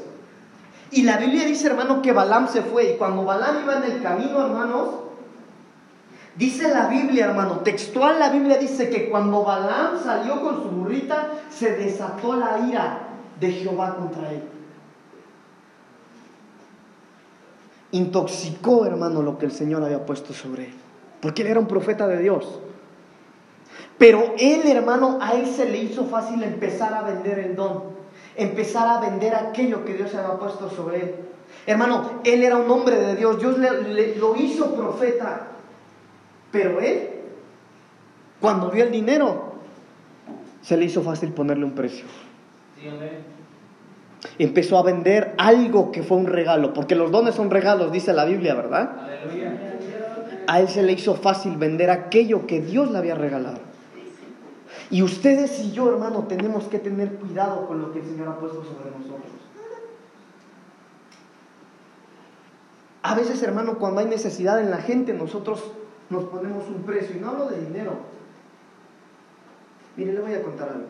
[0.91, 2.91] Y la Biblia dice, hermano, que Balaam se fue.
[2.91, 4.89] Y cuando Balaam iba en el camino, hermanos,
[6.35, 11.29] dice la Biblia, hermano, textual la Biblia dice que cuando Balaam salió con su burrita,
[11.49, 12.99] se desató la ira
[13.39, 14.56] de Jehová contra él.
[17.91, 20.73] Intoxicó, hermano, lo que el Señor había puesto sobre él.
[21.21, 22.59] Porque él era un profeta de Dios.
[23.97, 27.97] Pero él, hermano, a él se le hizo fácil empezar a vender el don.
[28.35, 31.15] Empezar a vender aquello que Dios había puesto sobre él.
[31.65, 33.39] Hermano, él era un hombre de Dios.
[33.39, 35.47] Dios le, lo hizo profeta.
[36.51, 37.09] Pero él,
[38.39, 39.53] cuando vio el dinero,
[40.61, 42.05] se le hizo fácil ponerle un precio.
[42.79, 42.89] Sí.
[44.39, 48.25] Empezó a vender algo que fue un regalo, porque los dones son regalos, dice la
[48.25, 48.91] Biblia, ¿verdad?
[48.99, 49.77] Aleluya.
[50.47, 53.59] A él se le hizo fácil vender aquello que Dios le había regalado.
[54.89, 58.39] Y ustedes y yo, hermano, tenemos que tener cuidado con lo que el Señor ha
[58.39, 59.31] puesto sobre nosotros.
[63.03, 65.63] A veces, hermano, cuando hay necesidad en la gente, nosotros
[66.09, 67.15] nos ponemos un precio.
[67.15, 67.93] Y no hablo de dinero.
[69.97, 70.87] Mire, le voy a contar algo.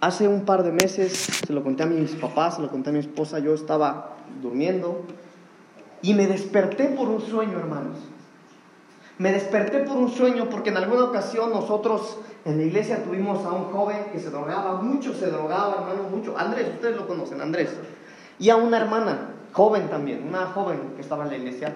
[0.00, 2.92] Hace un par de meses, se lo conté a mis papás, se lo conté a
[2.92, 5.02] mi esposa, yo estaba durmiendo
[6.02, 7.96] y me desperté por un sueño, hermanos.
[9.18, 13.50] Me desperté por un sueño porque en alguna ocasión nosotros en la iglesia tuvimos a
[13.50, 16.38] un joven que se drogaba mucho, se drogaba, hermano, mucho.
[16.38, 17.70] Andrés, ustedes lo conocen, Andrés.
[18.38, 21.74] Y a una hermana, joven también, una joven que estaba en la iglesia.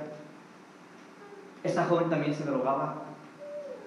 [1.65, 3.03] Esa joven también se drogaba.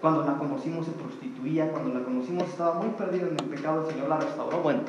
[0.01, 3.93] Cuando la conocimos se prostituía, cuando la conocimos estaba muy perdida en el pecado, el
[3.93, 4.59] Señor la restauró.
[4.59, 4.81] Bueno,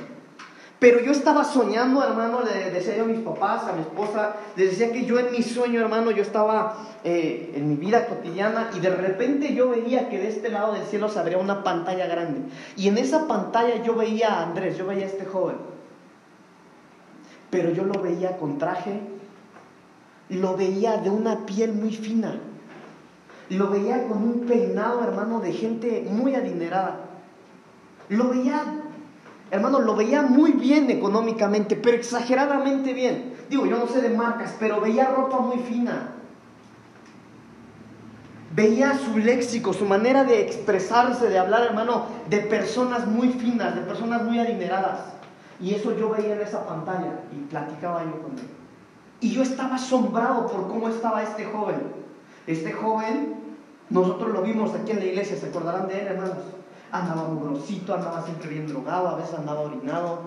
[0.78, 4.70] pero yo estaba soñando, hermano, le decía yo a mis papás, a mi esposa, les
[4.70, 8.80] decía que yo en mi sueño, hermano, yo estaba eh, en mi vida cotidiana y
[8.80, 12.40] de repente yo veía que de este lado del cielo se abría una pantalla grande.
[12.76, 15.56] Y en esa pantalla yo veía a Andrés, yo veía a este joven.
[17.48, 19.00] Pero yo lo veía con traje,
[20.28, 22.38] lo veía de una piel muy fina,
[23.50, 27.00] lo veía con un peinado, hermano, de gente muy adinerada.
[28.08, 28.62] Lo veía
[29.50, 33.34] Hermano, lo veía muy bien económicamente, pero exageradamente bien.
[33.48, 36.08] Digo, yo no sé de marcas, pero veía ropa muy fina.
[38.52, 43.82] Veía su léxico, su manera de expresarse, de hablar, hermano, de personas muy finas, de
[43.82, 45.12] personas muy adineradas.
[45.60, 48.48] Y eso yo veía en esa pantalla y platicaba yo con él.
[49.20, 52.05] Y yo estaba asombrado por cómo estaba este joven.
[52.46, 53.34] Este joven,
[53.90, 56.44] nosotros lo vimos aquí en la iglesia, ¿se acordarán de él, hermanos?
[56.92, 60.20] andaba grosito, andaba siempre bien drogado, a veces andaba orinado.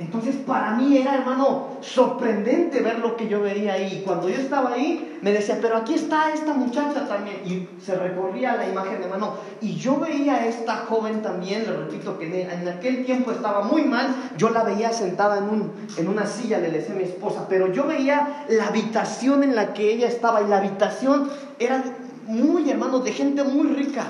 [0.00, 4.02] Entonces para mí era, hermano, sorprendente ver lo que yo veía ahí.
[4.04, 7.42] Cuando yo estaba ahí, me decía, pero aquí está esta muchacha también.
[7.44, 9.34] Y se recorría la imagen, hermano.
[9.60, 13.82] Y yo veía a esta joven también, le repito que en aquel tiempo estaba muy
[13.82, 14.08] mal.
[14.38, 17.70] Yo la veía sentada en, un, en una silla, le decía a mi esposa, pero
[17.70, 20.40] yo veía la habitación en la que ella estaba.
[20.40, 21.28] Y la habitación
[21.58, 21.84] era
[22.26, 24.06] muy, hermano, de gente muy rica.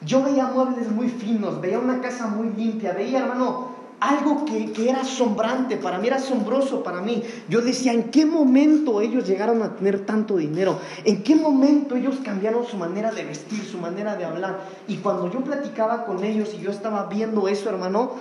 [0.00, 3.67] Yo veía muebles muy finos, veía una casa muy limpia, veía, hermano,
[4.00, 7.22] algo que, era asombrante, para mí era asombroso para mí.
[7.48, 10.78] Yo decía, ¿en qué momento ellos llegaron a tener tanto dinero?
[11.04, 14.60] ¿En qué momento ellos cambiaron su manera de vestir, su manera de hablar?
[14.86, 18.12] Y cuando yo platicaba con ellos y yo estaba viendo eso, hermano,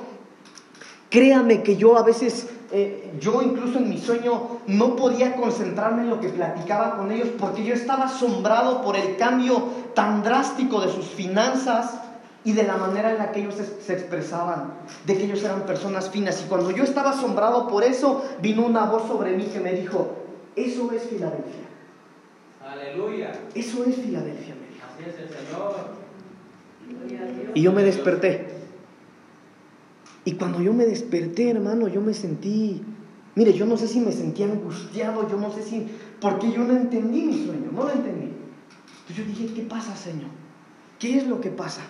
[1.10, 6.10] créame que yo a veces, eh, yo incluso en mi sueño no podía concentrarme en
[6.10, 9.62] lo que platicaba con ellos porque yo estaba asombrado por el cambio
[9.94, 12.02] tan drástico de sus finanzas
[12.48, 14.72] y de la manera en la que ellos se, expresaban,
[15.06, 16.42] de que ellos eran personas finas.
[16.46, 20.16] Y cuando yo estaba asombrado por eso, vino una voz sobre mí que me dijo,
[20.56, 21.68] eso es Filadelfia.
[22.66, 23.34] Aleluya.
[23.54, 24.86] Eso es Filadelfia, me dijo.
[24.88, 25.74] Así es el Señor.
[27.54, 28.48] Y yo me desperté.
[30.24, 32.82] Y cuando yo me desperté, hermano, yo me sentí,
[33.36, 35.86] mire, yo no sé si me sentí angustiado, yo no sé si,
[36.22, 38.32] porque yo no entendí mi sueño, no lo entendí.
[39.02, 40.30] Entonces yo dije, ¿qué pasa, Señor?
[40.98, 41.82] ¿Qué es lo que pasa?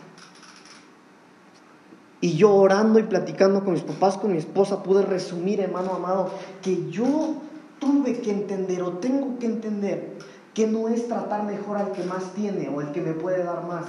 [2.20, 6.32] Y yo orando y platicando con mis papás, con mi esposa, pude resumir, hermano amado,
[6.64, 7.36] que yo
[7.80, 10.18] tuve que entender o tengo que entender
[10.54, 13.68] que no es tratar mejor al que más tiene o el que me puede dar
[13.68, 13.86] más,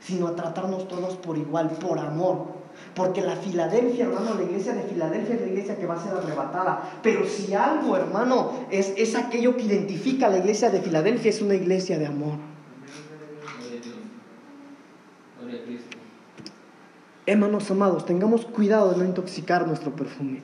[0.00, 2.58] sino a tratarnos todos por igual, por amor.
[2.94, 6.14] Porque la Filadelfia, hermano, la iglesia de Filadelfia es la iglesia que va a ser
[6.14, 6.82] arrebatada.
[7.02, 11.40] Pero si algo, hermano, es, es aquello que identifica a la iglesia de Filadelfia, es
[11.40, 12.34] una iglesia de amor.
[17.28, 20.40] Hermanos amados, tengamos cuidado de no intoxicar nuestro perfume.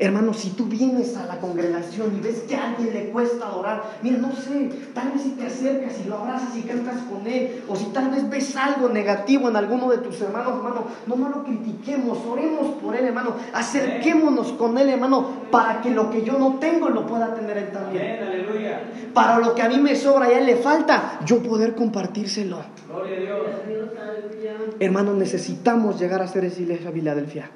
[0.00, 3.82] Hermano, si tú vienes a la congregación y ves que a alguien le cuesta adorar,
[4.02, 7.62] mira, no sé, tal vez si te acercas y lo abrazas y cantas con él,
[7.68, 11.28] o si tal vez ves algo negativo en alguno de tus hermanos, hermano, no, no
[11.28, 16.38] lo critiquemos, oremos por él, hermano, acerquémonos con él, hermano, para que lo que yo
[16.38, 18.22] no tengo lo pueda tener él también.
[18.22, 18.80] aleluya.
[19.12, 22.56] Para lo que a mí me sobra y a él le falta, yo poder compartírselo.
[22.88, 23.40] Gloria a Dios.
[24.78, 27.50] Hermano, necesitamos llegar a ser esa iglesia Filadelfia.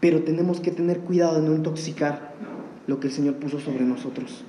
[0.00, 2.32] Pero tenemos que tener cuidado de no intoxicar
[2.86, 4.44] lo que el Señor puso sobre nosotros.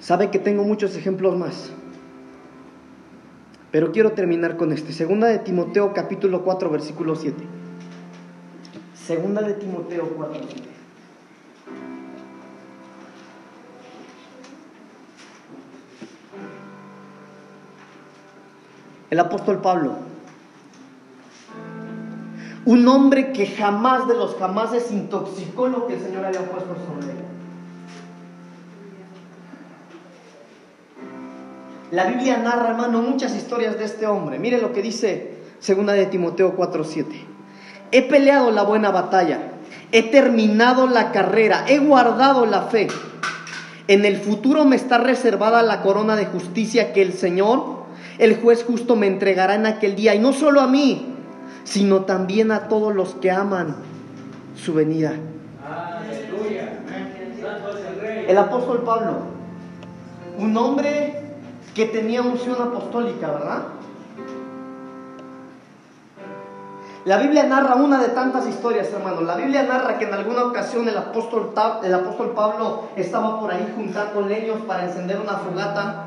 [0.00, 1.70] Sabe que tengo muchos ejemplos más.
[3.70, 4.92] Pero quiero terminar con este.
[4.92, 7.42] Segunda de Timoteo capítulo 4 versículo 7.
[8.94, 10.68] Segunda de Timoteo 4 7.
[19.10, 20.11] El apóstol Pablo
[22.64, 27.12] un hombre que jamás de los jamás desintoxicó lo que el Señor había puesto sobre
[27.12, 27.18] él.
[31.90, 34.38] La Biblia narra, hermano, muchas historias de este hombre.
[34.38, 37.04] Mire lo que dice segunda de Timoteo 4:7.
[37.90, 39.52] He peleado la buena batalla,
[39.90, 42.88] he terminado la carrera, he guardado la fe.
[43.88, 47.84] En el futuro me está reservada la corona de justicia que el Señor,
[48.18, 50.14] el juez justo, me entregará en aquel día.
[50.14, 51.11] Y no solo a mí,
[51.64, 53.76] sino también a todos los que aman
[54.56, 55.12] su venida.
[58.28, 59.32] El apóstol Pablo
[60.38, 61.20] un hombre
[61.74, 63.62] que tenía unción apostólica, ¿verdad?
[67.04, 69.22] La Biblia narra una de tantas historias, hermano.
[69.22, 71.52] La Biblia narra que en alguna ocasión el apóstol,
[71.82, 76.04] el apóstol Pablo estaba por ahí juntando leños para encender una fogata.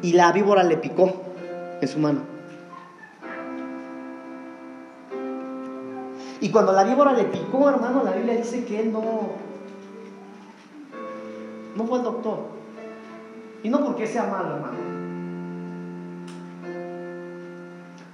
[0.00, 1.25] Y la víbora le picó
[1.86, 2.20] en su mano.
[6.40, 9.02] Y cuando la víbora le picó, hermano, la Biblia dice que él no,
[11.76, 12.38] no fue al doctor.
[13.62, 14.76] Y no porque sea malo, hermano.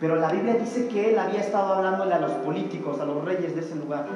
[0.00, 3.54] Pero la Biblia dice que él había estado hablándole a los políticos, a los reyes
[3.54, 4.06] de ese lugar.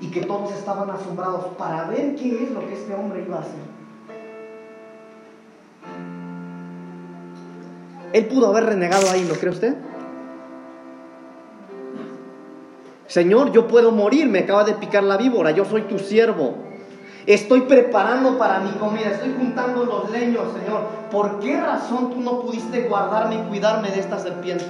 [0.00, 3.40] Y que todos estaban asombrados para ver qué es lo que este hombre iba a
[3.40, 3.81] hacer.
[8.12, 9.74] Él pudo haber renegado ahí, ¿no cree usted?
[13.06, 16.54] Señor, yo puedo morir, me acaba de picar la víbora, yo soy tu siervo.
[17.26, 20.86] Estoy preparando para mi comida, estoy juntando los leños, Señor.
[21.10, 24.64] ¿Por qué razón tú no pudiste guardarme y cuidarme de esta serpiente?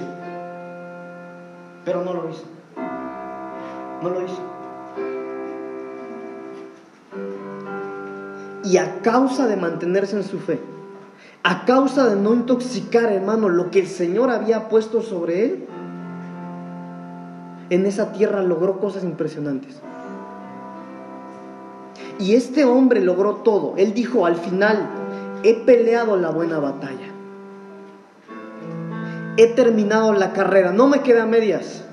[1.85, 2.43] Pero no lo hizo.
[4.01, 4.41] No lo hizo.
[8.65, 10.59] Y a causa de mantenerse en su fe,
[11.43, 15.67] a causa de no intoxicar, hermano, lo que el Señor había puesto sobre él,
[17.69, 19.81] en esa tierra logró cosas impresionantes.
[22.17, 23.73] Y este hombre logró todo.
[23.77, 24.87] Él dijo al final,
[25.43, 27.07] he peleado la buena batalla.
[29.35, 31.83] He terminado la carrera, no me queda medias.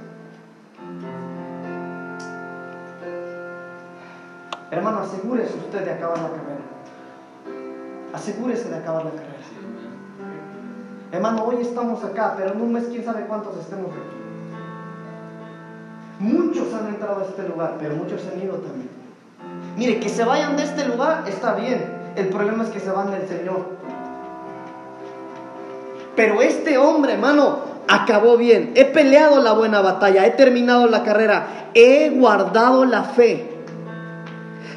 [4.70, 6.69] Hermano, asegúrese usted de acabar la carrera.
[8.12, 9.30] Asegúrese de acabar la carrera.
[11.12, 14.20] Hermano, hoy estamos acá, pero en un mes quién sabe cuántos estemos aquí.
[16.20, 18.90] Muchos han entrado a este lugar, pero muchos han ido también.
[19.76, 21.98] Mire, que se vayan de este lugar está bien.
[22.16, 23.64] El problema es que se van del Señor.
[26.14, 28.72] Pero este hombre, hermano, acabó bien.
[28.74, 33.50] He peleado la buena batalla, he terminado la carrera, he guardado la fe.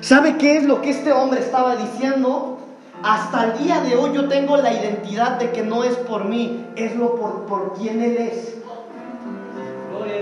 [0.01, 2.53] ¿Sabe qué es lo que este hombre estaba diciendo?
[3.04, 6.66] Hasta el día de hoy yo tengo la identidad de que no es por mí,
[6.78, 8.56] es lo por, por quien Él es.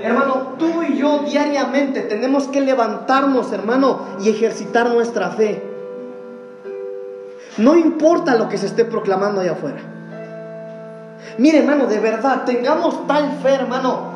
[0.03, 5.63] Hermano, tú y yo diariamente tenemos que levantarnos, hermano, y ejercitar nuestra fe.
[7.57, 9.81] No importa lo que se esté proclamando allá afuera.
[11.37, 14.09] Mire, hermano, de verdad, tengamos tal fe, hermano.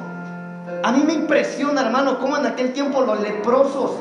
[0.81, 3.91] A mí me impresiona, hermano, cómo en aquel tiempo los leprosos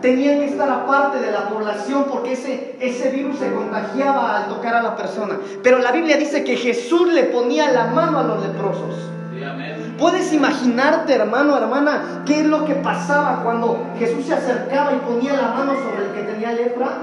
[0.00, 4.74] tenían que estar aparte de la población porque ese, ese virus se contagiaba al tocar
[4.74, 5.38] a la persona.
[5.62, 8.94] Pero la Biblia dice que Jesús le ponía la mano a los leprosos.
[9.98, 15.34] ¿Puedes imaginarte, hermano, hermana, qué es lo que pasaba cuando Jesús se acercaba y ponía
[15.34, 16.98] la mano sobre el que tenía lepra?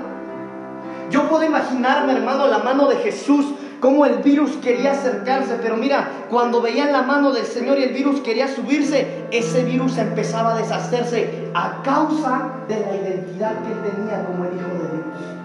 [1.10, 3.46] Yo puedo imaginarme, hermano, la mano de Jesús,
[3.82, 7.94] cómo el virus quería acercarse, pero mira, cuando veían la mano del Señor y el
[7.94, 13.80] virus quería subirse, ese virus empezaba a deshacerse a causa de la identidad que él
[13.92, 15.42] tenía como el Hijo de Dios.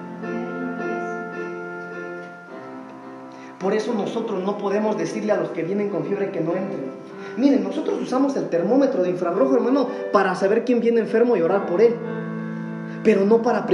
[3.58, 6.92] Por eso nosotros no podemos decirle a los que vienen con fiebre que no entren.
[7.38, 11.66] Miren, nosotros usamos el termómetro de infrarrojo, hermano, para saber quién viene enfermo y orar
[11.66, 11.96] por él.
[13.06, 13.64] Pero no para,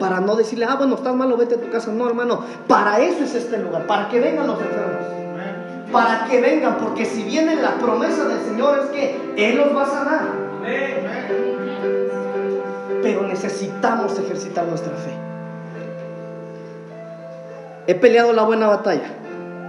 [0.00, 1.92] para no decirle, ah, bueno, estás malo, vete a tu casa.
[1.92, 5.06] No, hermano, para eso es este lugar, para que vengan los enfermos.
[5.92, 9.84] Para que vengan, porque si viene la promesa del Señor es que Él los va
[9.84, 10.22] a sanar.
[13.00, 15.12] Pero necesitamos ejercitar nuestra fe.
[17.86, 19.06] He peleado la buena batalla.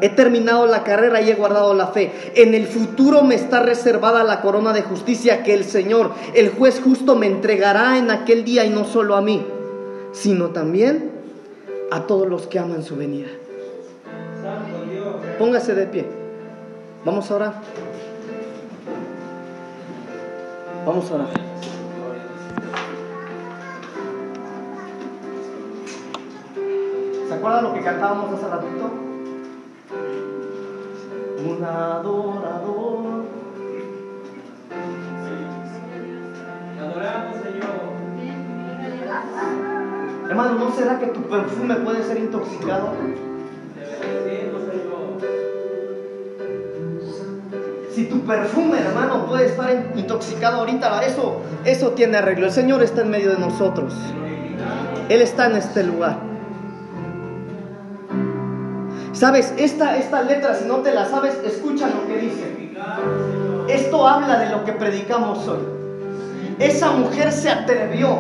[0.02, 2.12] He terminado la carrera y he guardado la fe.
[2.36, 6.82] En el futuro me está reservada la corona de justicia que el Señor, el juez
[6.84, 9.46] justo, me entregará en aquel día y no solo a mí,
[10.12, 11.12] sino también
[11.92, 13.30] a todos los que aman su venida.
[15.40, 16.06] Póngase de pie.
[17.06, 17.54] Vamos a orar.
[20.86, 21.28] Vamos a orar.
[27.28, 29.15] ¿Se acuerdan lo que cantábamos hace ratito?
[31.38, 33.26] Un adorador.
[36.80, 37.96] adoramos, Señor.
[40.30, 42.94] Hermano, ¿no será que tu perfume puede ser intoxicado?
[47.92, 52.46] Si tu perfume, hermano, puede estar intoxicado ahorita, eso, eso tiene arreglo.
[52.46, 53.94] El Señor está en medio de nosotros.
[55.10, 56.35] Él está en este lugar.
[59.16, 62.74] Sabes, esta, esta letra, si no te la sabes, escucha lo que dice.
[63.70, 65.60] Esto habla de lo que predicamos hoy.
[66.60, 68.18] Esa mujer se atrevió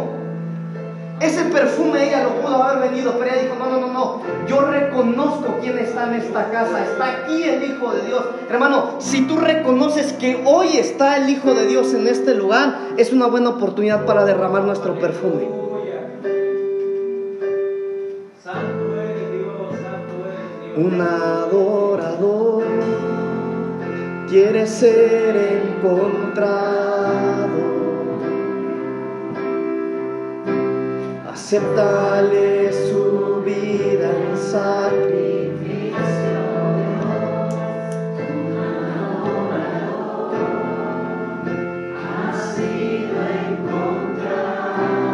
[1.21, 4.61] Ese perfume ella lo pudo haber venido, pero ella dijo, no, no, no, no, yo
[4.61, 8.23] reconozco quién está en esta casa, está aquí el Hijo de Dios.
[8.49, 13.11] Hermano, si tú reconoces que hoy está el Hijo de Dios en este lugar, es
[13.11, 15.64] una buena oportunidad para derramar nuestro perfume.
[20.77, 22.65] Un adorador
[24.27, 26.65] quiere ser encontrado.
[31.31, 35.95] Aceptale su vida en sacrificio.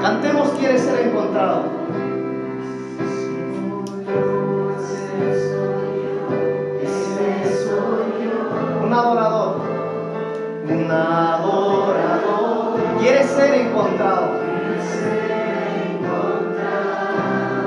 [0.01, 1.71] Cantemos quiere ser encontrado.
[11.02, 12.80] Adorador.
[12.99, 14.41] Quiere ser encontrado.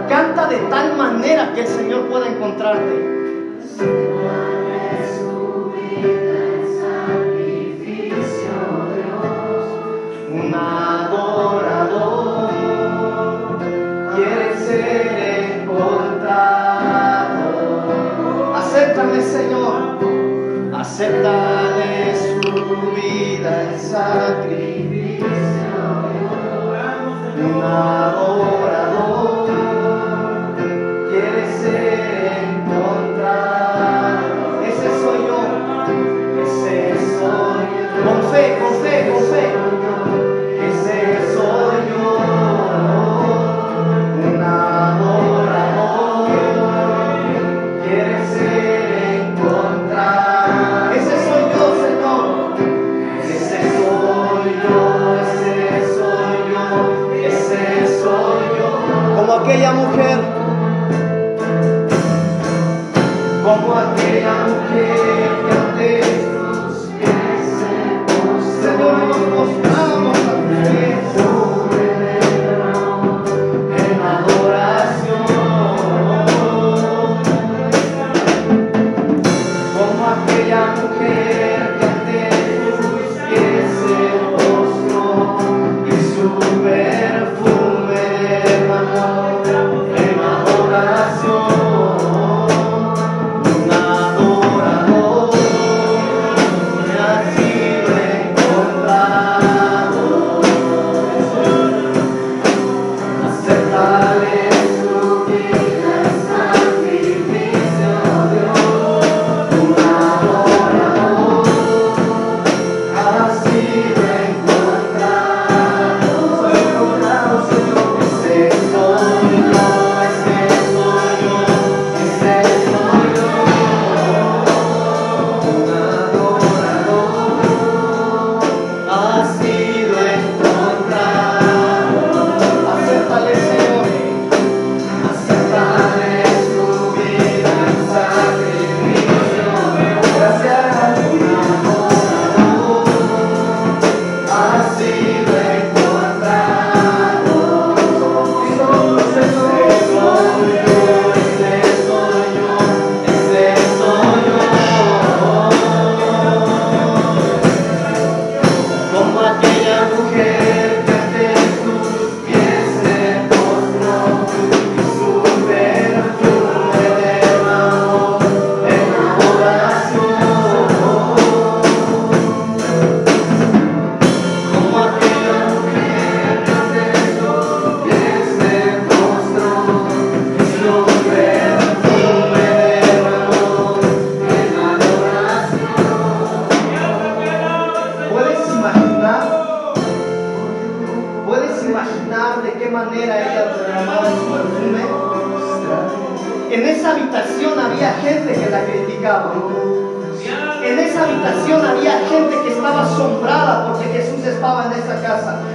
[0.09, 3.15] Canta de tal manera que el Señor pueda encontrarte.
[10.31, 10.55] Un
[20.85, 22.41] Acéptale su
[22.95, 25.27] vida en sacrificio.
[27.43, 29.47] Un adorador
[31.09, 34.27] quiere ser encontrado.
[34.63, 35.41] Ese soy yo.
[36.43, 36.77] Ese
[37.19, 37.89] soy yo.
[38.05, 38.74] Con fe, con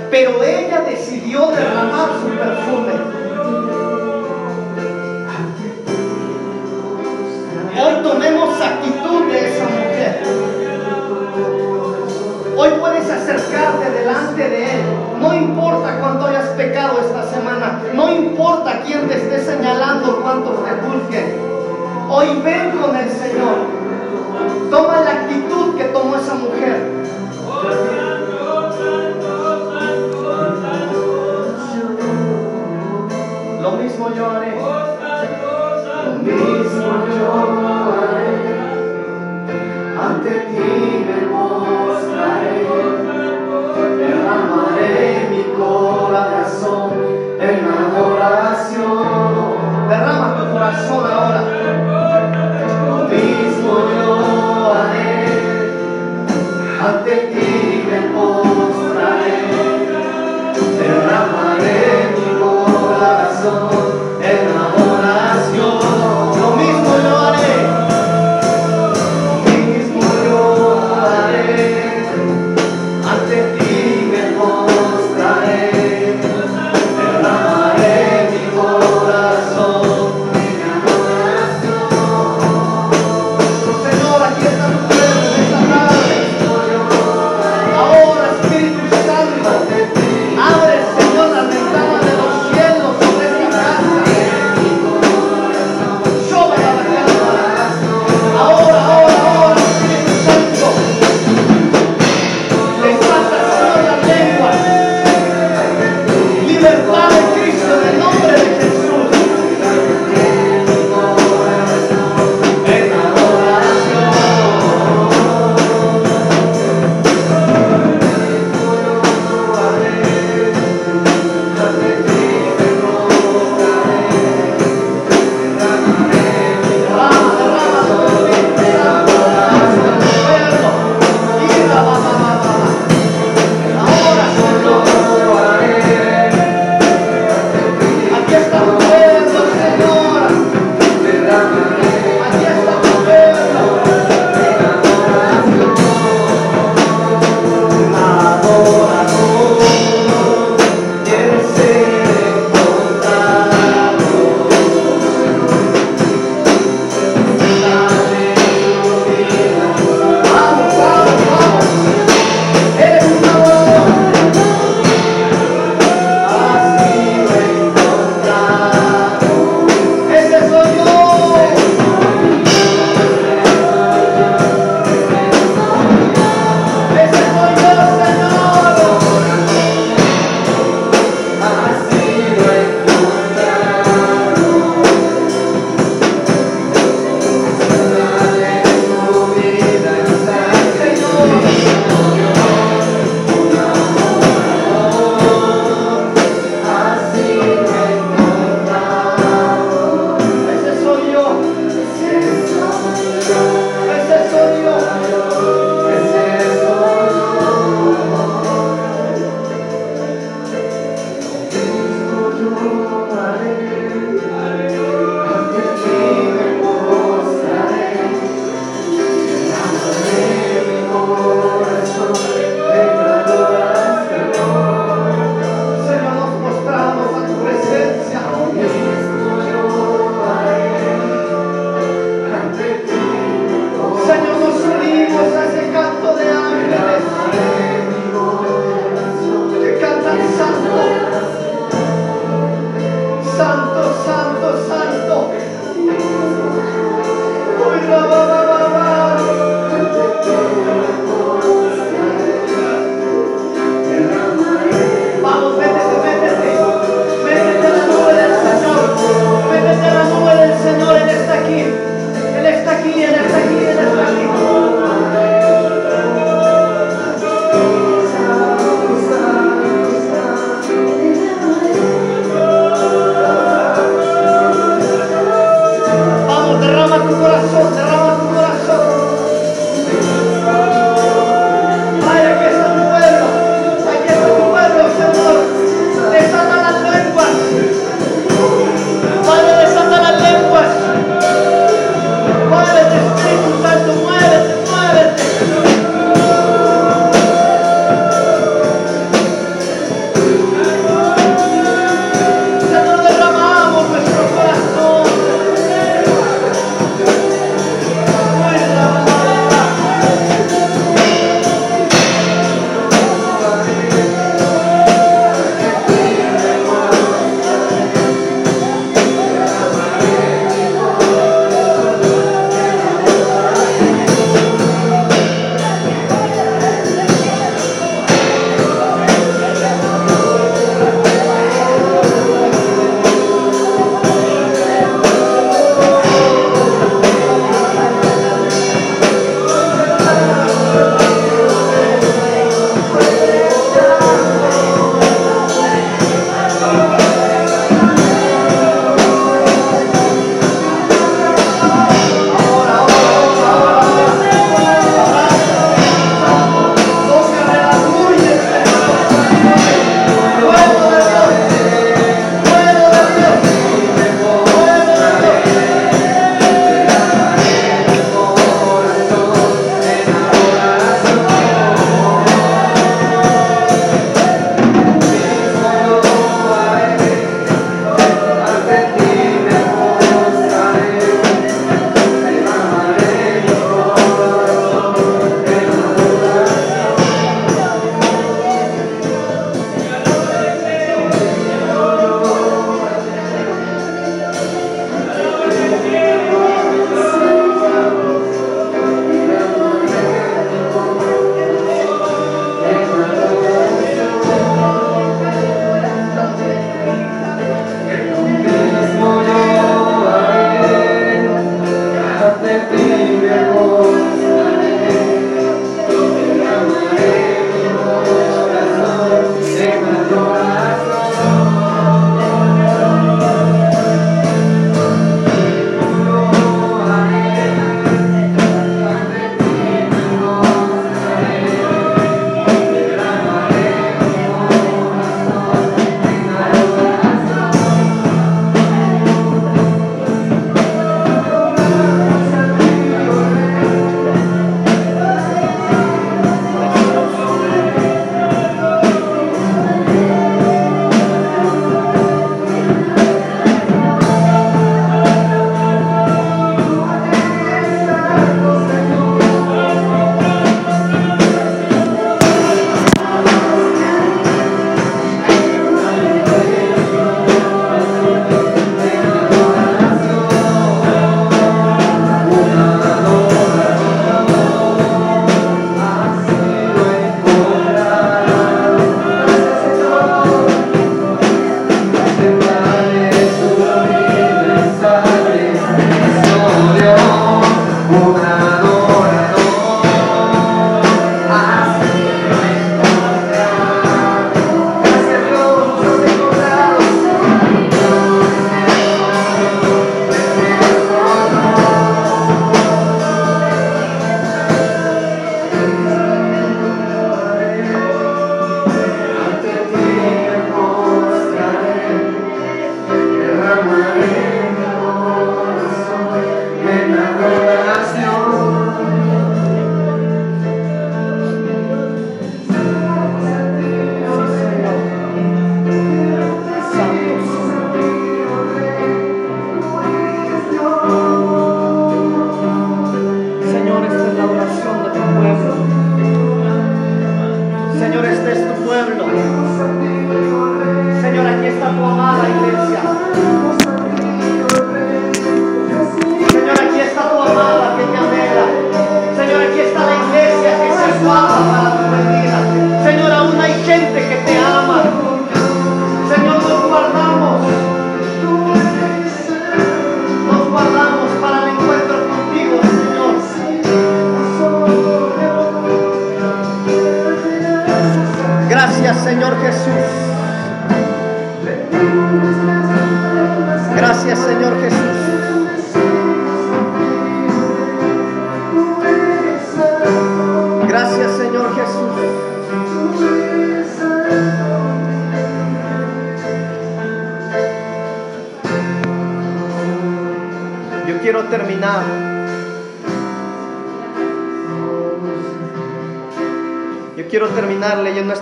[0.10, 1.52] Pero ella decidió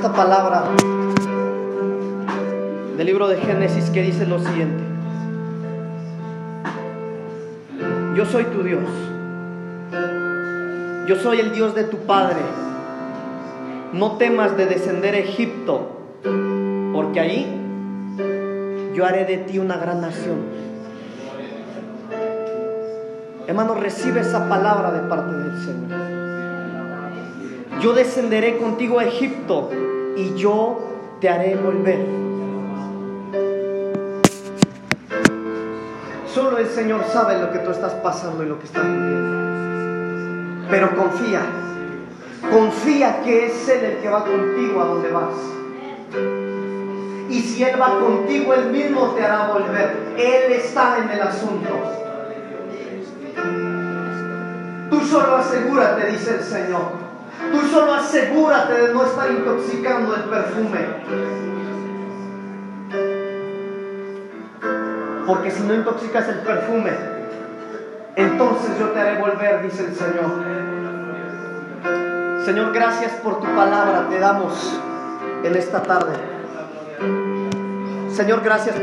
[0.07, 0.63] esta palabra
[2.95, 4.81] del libro de Génesis que dice lo siguiente.
[8.15, 8.83] Yo soy tu Dios.
[11.07, 12.37] Yo soy el Dios de tu Padre.
[13.91, 15.89] No temas de descender a Egipto,
[16.93, 17.47] porque allí
[18.93, 20.37] yo haré de ti una gran nación.
[23.45, 25.97] Hermano, recibe esa palabra de parte del Señor.
[27.81, 29.69] Yo descenderé contigo a Egipto
[30.17, 30.79] y yo
[31.21, 31.99] te haré volver.
[36.33, 40.67] Solo el Señor sabe lo que tú estás pasando y lo que estás viviendo.
[40.71, 41.41] Pero confía,
[42.51, 45.35] confía que es Él el que va contigo a donde vas.
[47.29, 50.15] Y si Él va contigo, Él mismo te hará volver.
[50.17, 51.69] Él está en el asunto.
[54.89, 57.06] Tú solo asegúrate, dice el Señor.
[57.51, 60.79] Tú solo asegúrate de no estar intoxicando el perfume.
[65.25, 66.91] Porque si no intoxicas el perfume,
[68.15, 70.57] entonces yo te haré volver, dice el Señor.
[72.45, 74.79] Señor, gracias por tu palabra, te damos
[75.43, 76.13] en esta tarde.
[78.09, 78.75] Señor, gracias.